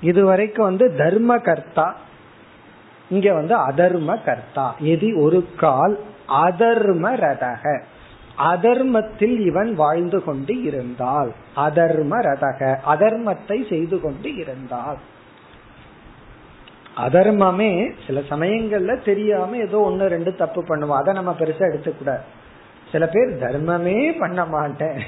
[0.00, 1.96] இதுவரைக்கும் வந்து தர்ம கர்த்தா
[3.08, 5.98] இங்க வந்து அதர்ம கர்த்தா எதி ஒரு கால்
[6.28, 7.82] அதர்ம ரதக.
[8.38, 12.76] அதர்மத்தில் இவன் வாழ்ந்து கொண்டு இருந்தால் அதர்ம ரதக.
[12.86, 14.96] அதர்மத்தை செய்து கொண்டு இருந்தால்.
[16.96, 22.20] அதர்மமே சில சமயங்கள்ல தெரியாம ஏதோ ஒன்னு ரெண்டு தப்பு பண்ணுவோம் அதை நம்ம பெருசா எடுத்துக்கூடாது.
[22.92, 24.98] சில பேர் தர்மமே பண்ண மாட்டேன்.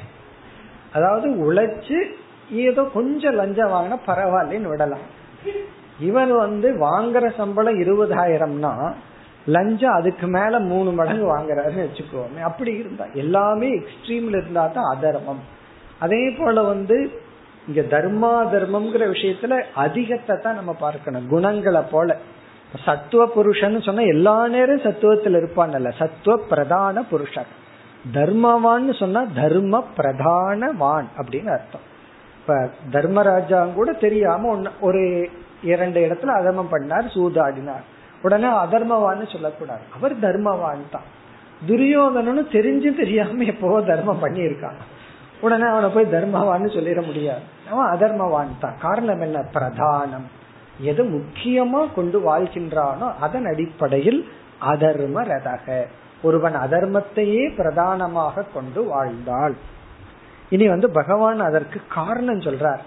[0.93, 1.99] அதாவது உழைச்சு
[2.51, 5.07] ஏதோ கொஞ்சம் லஞ்சம் வாங்கினா பரவாயில்லன்னு விடலாம்.
[5.99, 8.73] இவன் வந்து வாங்குற சம்பளம் இருபதாயிரம்னா
[9.47, 12.41] லஞ்சம் அதுக்கு மேல மூணு மடங்கு வாங்குறாருன்னு வச்சுக்கோமே.
[12.41, 15.43] அப்படி இருந்தா எல்லாமே எக்ஸ்ட்ரீம்ல இருந்தா தான் அதர்மம்.
[15.99, 16.97] அதே போல வந்து
[17.69, 21.29] இங்க தர்மா தர்மம்ங்கிற விஷயத்துல அதிகத்தை தான் நம்ம பார்க்கணும்.
[21.29, 22.17] குணங்களை போல.
[22.85, 27.51] சத்துவ புருஷன் சொன்னா எல்லா நேரம் சத்துவத்தில் இருப்பான்ல சத்துவ பிரதான புருஷன்.
[28.13, 31.93] தர்மவான்னு சொன்னா தர்ம பிரதானவான் அப்படின்னு அர்த்தம்.
[32.41, 35.31] இப்ப தர்மராஜா கூட தெரியாம ஒரு
[35.63, 37.85] இரண்டு இடத்துல அதர்மம் பண்ணார் சூதாடினார்.
[38.23, 39.81] உடனே அதர்மவான்னு சொல்லக்கூடாது.
[39.95, 41.09] அவர் தர்மவான் தான்.
[41.67, 44.79] துரியோதனன்னு தெரிஞ்சு தெரியாம எப்போ தர்மம் பண்ணியிருக்கான்
[45.41, 47.41] உடனே அவனை போய் தர்மவான்னு சொல்லிட முடியாது.
[47.71, 48.75] அவன் அதர்மவான் தான்.
[48.81, 49.45] காரணம் என்ன?
[49.55, 50.27] பிரதானம்.
[50.81, 54.29] எது முக்கியமா கொண்டு வாழ்கின்றானோ அதன் அடிப்படையில்
[54.67, 55.87] அதர்ம ரதக
[56.25, 59.55] ஒருவன் அதர்மத்தையே பிரதானமாக கொண்டு வாழ்ந்தாள்.
[60.51, 62.79] இனி வந்து பகவான் அதற்கு காரணம் சொல்றார்.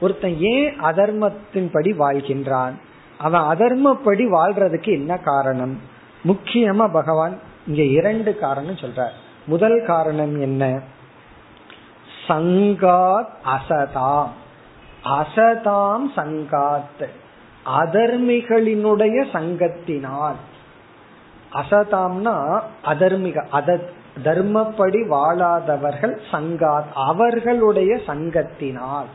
[0.00, 2.72] ஒருத்தன் ஏன் அதர்மத்தின்படி வாழ்கின்றான்?
[3.18, 5.80] அவன் அதர்மப்படி வாழ்றதுக்கு என்ன காரணம்?
[6.24, 9.12] முக்கியமா பகவான் இங்க இரண்டு காரணம் சொல்றார்.
[9.46, 10.80] முதல் காரணம் என்ன?
[12.28, 14.28] சங்காத் அசதாம்.
[15.04, 17.08] அசதாம் சங்காத்.
[17.66, 20.34] அதர்மிகளினுடைய சங்கத்தினால்
[21.60, 22.36] அசதாம்னா
[22.92, 23.78] அதர்மிக அத
[24.24, 26.72] தர்மப்படி வாழாதவர்கள் சங்கா
[27.10, 29.08] அவர்களுடைய சங்கத்தினால்.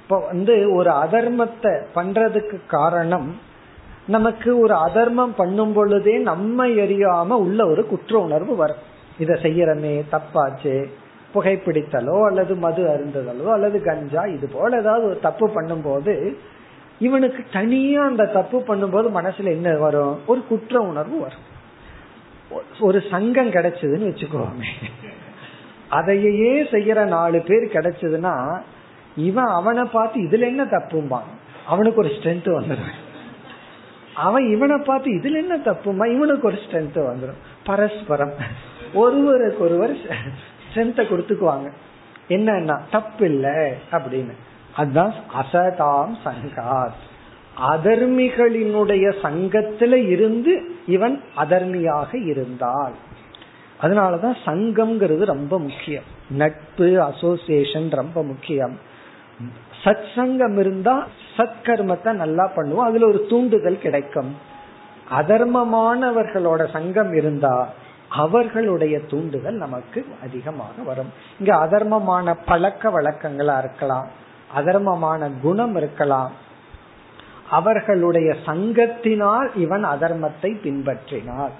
[0.00, 3.28] இப்போ வந்து ஒரு அதர்மத்தை பண்றதுக்கு காரணம்
[4.06, 8.82] நமக்கு ஒரு அதர்மம் பண்ணும் பொழுதே நம்ம எரியாம உள்ள ஒரு குற்ற உணர்வு வரும்.
[9.22, 10.74] இதை செய்யறமே தப்பாச்சு
[11.34, 16.14] புகைப்பிடித்தலோ அல்லது மது அருந்துதலோ அல்லது கஞ்சா இது போல ஏதாவது ஒரு தப்பு பண்ணும்போது
[16.98, 20.26] இவனுக்கு தனியா அந்த தப்பு பண்ணும்போது மனசுல என்ன வரும்?
[20.26, 21.52] ஒரு குற்ற உணர்வு வரும்.
[22.80, 24.64] ஒரு சங்கம் கிடைச்சதுன்னு வச்சுக்கோமே.
[25.88, 28.60] அதையே செய்யற நாலு பேர் கிடைச்சதுன்னா
[29.16, 31.28] இவன் அவனை பார்த்து இதுல என்ன தப்பும்பான்?
[31.66, 32.92] அவனுக்கு ஒரு ஸ்ட்ரென்த் வந்துடும்
[34.14, 38.32] அவன் இவனை பார்த்து இதுல என்ன தப்புமா இவனுக்கு ஒரு ஸ்ட்ரென்த் வந்துடும் பரஸ்பரம்.
[38.94, 41.70] ஒருவருக்கு ஒருவர் ஸ்ட்ரென்த்தை கொடுத்துக்குவாங்க.
[42.28, 44.32] என்னன்னா தப்பு இல்லை அப்படின்னு.
[44.76, 47.00] அதுதான் அசதாம் சங்காத்.
[47.72, 52.92] அதர்மிகளினுடைய சங்கத்துல இருந்து இவன் அதர்மியாக இருந்தால்
[53.82, 56.02] அதனாலதான் சங்கம்ங்கிறது ரொம்ப முக்கியம்.
[56.28, 58.78] நட்பு அசோசியேஷன் ரொம்ப முக்கியம்.
[59.84, 61.06] சத் சங்கம் இருந்தா
[61.36, 62.86] சத்கர்மத்தை நல்லா பண்ணுவோம்.
[62.88, 64.36] அதுல ஒரு தூண்டுதல் கிடைக்கும்.
[65.10, 67.72] அதர்மமானவர்களோட சங்கம் இருந்தா
[68.08, 71.12] அவர்களுடைய தூண்டுதல் நமக்கு அதிகமாக வரும்.
[71.38, 74.22] இங்க அதர்மமான பழக்க வழக்கங்களா இருக்கலாம்.
[74.56, 76.32] அதர்மமான குணம் இருக்கலாம்.
[77.50, 81.54] அவர்களுடைய சங்கத்தினால் இவன் அதர்மத்தை பின்பற்றினார்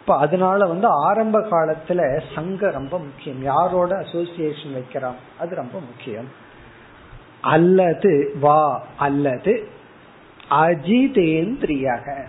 [0.00, 3.42] இப்ப அதனால வந்து ஆரம்ப காலத்துல சங்கம் ரொம்ப முக்கியம்.
[3.42, 5.14] யாரோட அசோசியேஷன் வைக்கிறான்?
[5.40, 6.28] அது ரொம்ப முக்கியம்.
[7.40, 9.68] அல்லது வா அல்லது
[10.50, 12.24] அஜிதேந்திரியக.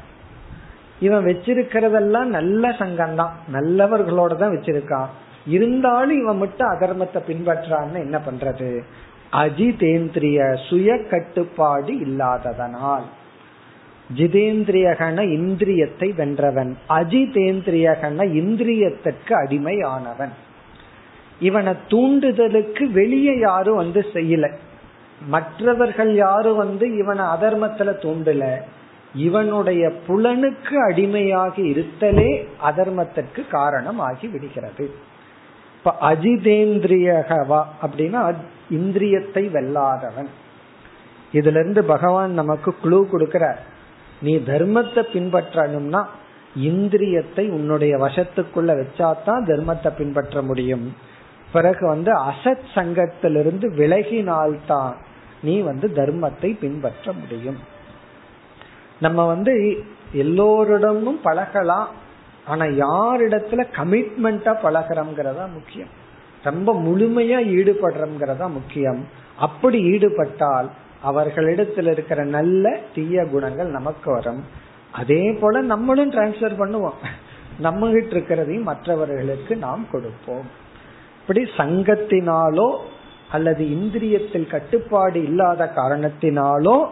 [0.99, 5.07] இவன் வச்சிருக்கிறதெல்லாம் நல்ல சங்கம் தான் நல்லவர்களோட தான் வச்சிருக்கான்.
[5.45, 8.83] இருந்தாலும் இவன் மட்டும் அதர்மத்தை பின்பற்றான்னு என்ன பண்றது?
[9.33, 13.03] அஜிதேந்திரிய சுய கட்டுப்பாடு இல்லாததனால்.
[14.17, 20.29] ஜிதேந்திரியகன இந்திரியத்தை வென்றவன் அஜிதேந்திரியகன இந்திரியத்திற்கு அடிமையானவன்.
[21.39, 24.51] இவனை தூண்டுதலுக்கு வெளியே யாரும் வந்து செய்யல.
[25.27, 28.57] மற்றவர்கள் யாரும் வந்து இவனை அதர்மத்துல தூண்டல.
[29.15, 34.91] இவனுடைய புலனுக்கு அடிமையாகி இருத்தலே அதர்மத்திற்கு காரணம் ஆகி விடுகிறது.
[35.85, 38.35] இப்ப அஜிதேந்திரியகவா அப்படின்னா
[38.73, 40.27] இந்திரியத்தை வெல்லாதவன்.
[41.33, 43.57] இதுல இருந்து பகவான் நமக்கு குழு கொடுக்கிறார்
[44.21, 46.05] நீ தர்மத்தை பின்பற்றணும்னா
[46.61, 50.95] இந்திரியத்தை உன்னுடைய வசத்துக்குள்ள வச்சாதான் தர்மத்தை பின்பற்ற முடியும்.
[51.51, 54.93] பிறகு வந்து அசத் சங்கத்திலிருந்து விலகினால்தான்
[55.43, 57.57] நீ வந்து தர்மத்தை பின்பற்ற முடியும்.
[59.01, 62.01] நம்ம வந்து எல்லோரிடமும் பழகலாம்
[62.47, 65.91] ஆனா யாரிடத்துல கமிட்மெண்டா பழகிறோம்ங்கிறதா முக்கியம்.
[66.43, 69.07] ரொம்ப முழுமையா ஈடுபடுறோம்ங்கிறதா முக்கியம்.
[69.37, 70.69] அப்படி ஈடுபட்டால்
[71.01, 74.43] அவர்களிடத்தில் இருக்கிற நல்ல தீய குணங்கள் நமக்கு வரும்.
[74.91, 76.99] அதே போல நம்மளும் டிரான்ஸ்பர் பண்ணுவோம்.
[77.59, 80.45] நம்ம கிட்ட இருக்கிறதையும் மற்றவர்களுக்கு நாம் கொடுப்போம்.
[81.21, 82.77] இப்படி சங்கத்தினாலோ
[83.31, 86.85] அல்லது இந்திரியத்தில் கட்டுப்பாடு இல்லாத காரணத்தினாலோ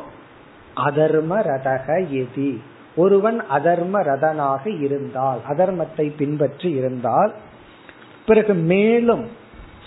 [0.75, 2.57] அதர்ம ரதக எதி.
[2.95, 7.33] ஒருவன் அதர்ம ரதனாக இருந்தால் அதர்மத்தை பின்பற்றி இருந்தால்
[8.25, 9.27] பிறகு மேலும்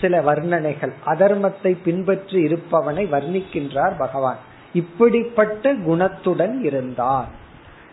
[0.01, 4.37] சில வர்ணனைகள் அதர்மத்தை பின்பற்றி இருப்பவனை வர்ணிக்கின்றார் பகவான்.
[4.73, 7.27] இப்படிப்பட்ட குணத்துடன் இருந்தார்.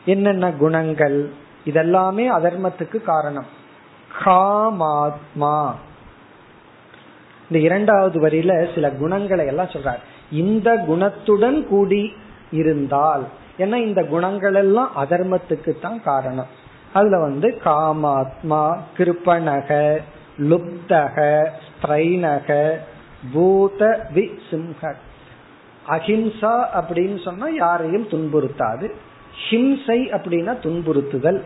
[0.04, 1.30] என்னென்ன குணங்கள்?
[1.64, 3.46] இதெல்லாமே அதர்மத்துக்கு காரணம்.
[4.24, 5.72] காமாத்மா.
[7.50, 10.00] இந்த இரண்டாவது வரியில சில குணங்களை எல்லாம் சொல்றார்.
[10.30, 12.12] இந்த குணத்துடன் கூடி
[12.50, 13.26] இருந்தால்
[13.62, 16.50] ஏன்னா இந்த குணங்கள் எல்லாம் அதர்மத்துக்கு தான் காரணம்.
[16.92, 18.62] அதுல வந்து காமாத்மா
[18.96, 19.70] கிருப்பணக
[20.50, 21.16] லுப்தக
[21.64, 22.48] ஸ்திரைனக
[23.32, 23.80] பூத
[24.14, 24.92] வி சிம்ஹ
[25.94, 28.86] அஹிம்சா அப்படின்னு சொன்னா யாரையும் துன்புறுத்தாது.
[29.44, 31.38] ஹிம்சை அப்படின்னா துன்புறுத்துதல்.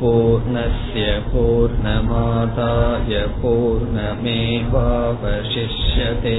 [0.00, 6.38] पूर्णस्य पूर्णमादाय पूर्णमेवावशिष्यते